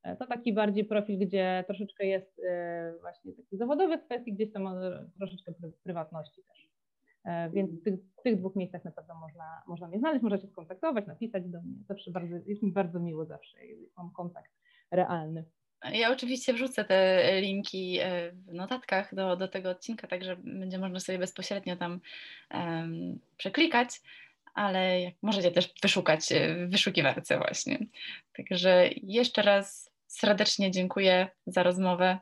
[0.03, 4.69] E, to taki bardziej profil, gdzie troszeczkę jest e, właśnie takich zawodowych kwestii, gdzieś tam
[5.17, 6.69] troszeczkę prywatności też.
[7.25, 10.37] E, więc w tych, w tych, dwóch miejscach na pewno można, można mnie znaleźć, można
[10.37, 11.75] się skontaktować, napisać do mnie.
[11.87, 13.57] Zawsze bardzo, jest mi bardzo miło zawsze,
[13.97, 14.51] mam kontakt
[14.91, 15.45] realny.
[15.93, 17.99] Ja oczywiście wrzucę te linki
[18.33, 21.99] w notatkach do, do tego odcinka, także będzie można sobie bezpośrednio tam
[22.53, 24.01] um, przeklikać
[24.53, 27.79] ale możecie też wyszukać w wyszukiwarce właśnie.
[28.37, 32.19] Także jeszcze raz serdecznie dziękuję za rozmowę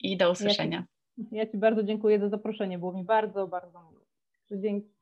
[0.00, 0.86] i do usłyszenia.
[1.18, 4.04] Ja ci, ja ci bardzo dziękuję za zaproszenie, było mi bardzo, bardzo miło.
[4.50, 4.98] Dzięki.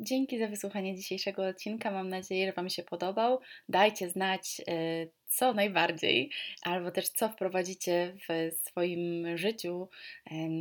[0.00, 1.90] Dzięki za wysłuchanie dzisiejszego odcinka.
[1.90, 3.40] Mam nadzieję, że Wam się podobał.
[3.68, 6.30] Dajcie znać, y, co najbardziej,
[6.62, 9.88] albo też co wprowadzicie w swoim życiu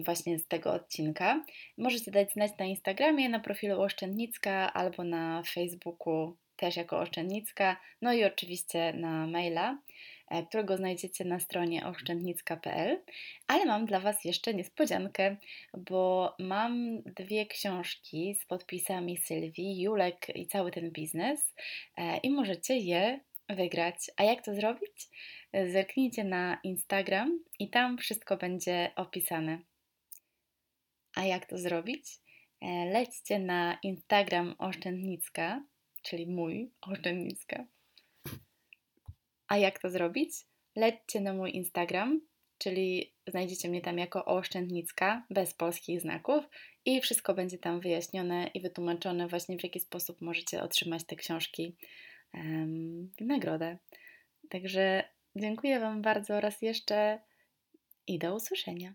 [0.06, 1.46] właśnie z tego odcinka.
[1.78, 8.14] Możecie dać znać na Instagramie, na profilu Oszczędnicka albo na Facebooku też jako Oszczędnicka, no
[8.14, 9.78] i oczywiście na maila,
[10.28, 13.02] e, którego znajdziecie na stronie oszczędnicka.pl.
[13.48, 15.36] Ale mam dla Was jeszcze niespodziankę,
[15.78, 21.54] bo mam dwie książki z podpisami Sylwii, Julek i cały ten biznes
[21.98, 23.96] e, i możecie je wygrać.
[24.18, 25.08] A jak to zrobić?
[25.54, 29.60] Zerknijcie na Instagram i tam wszystko będzie opisane.
[31.16, 32.06] A jak to zrobić?
[32.62, 35.62] E, lećcie na Instagram Oszczędnicka
[36.06, 37.66] czyli mój oszczędnicka.
[39.48, 40.32] A jak to zrobić?
[40.76, 42.22] Lećcie na mój Instagram,
[42.58, 46.44] czyli znajdziecie mnie tam jako oszczędnicka, bez polskich znaków
[46.86, 51.76] i wszystko będzie tam wyjaśnione i wytłumaczone właśnie w jaki sposób możecie otrzymać te książki
[52.34, 53.78] um, w nagrodę.
[54.50, 55.04] Także
[55.36, 57.20] dziękuję Wam bardzo raz jeszcze
[58.08, 58.94] i do usłyszenia.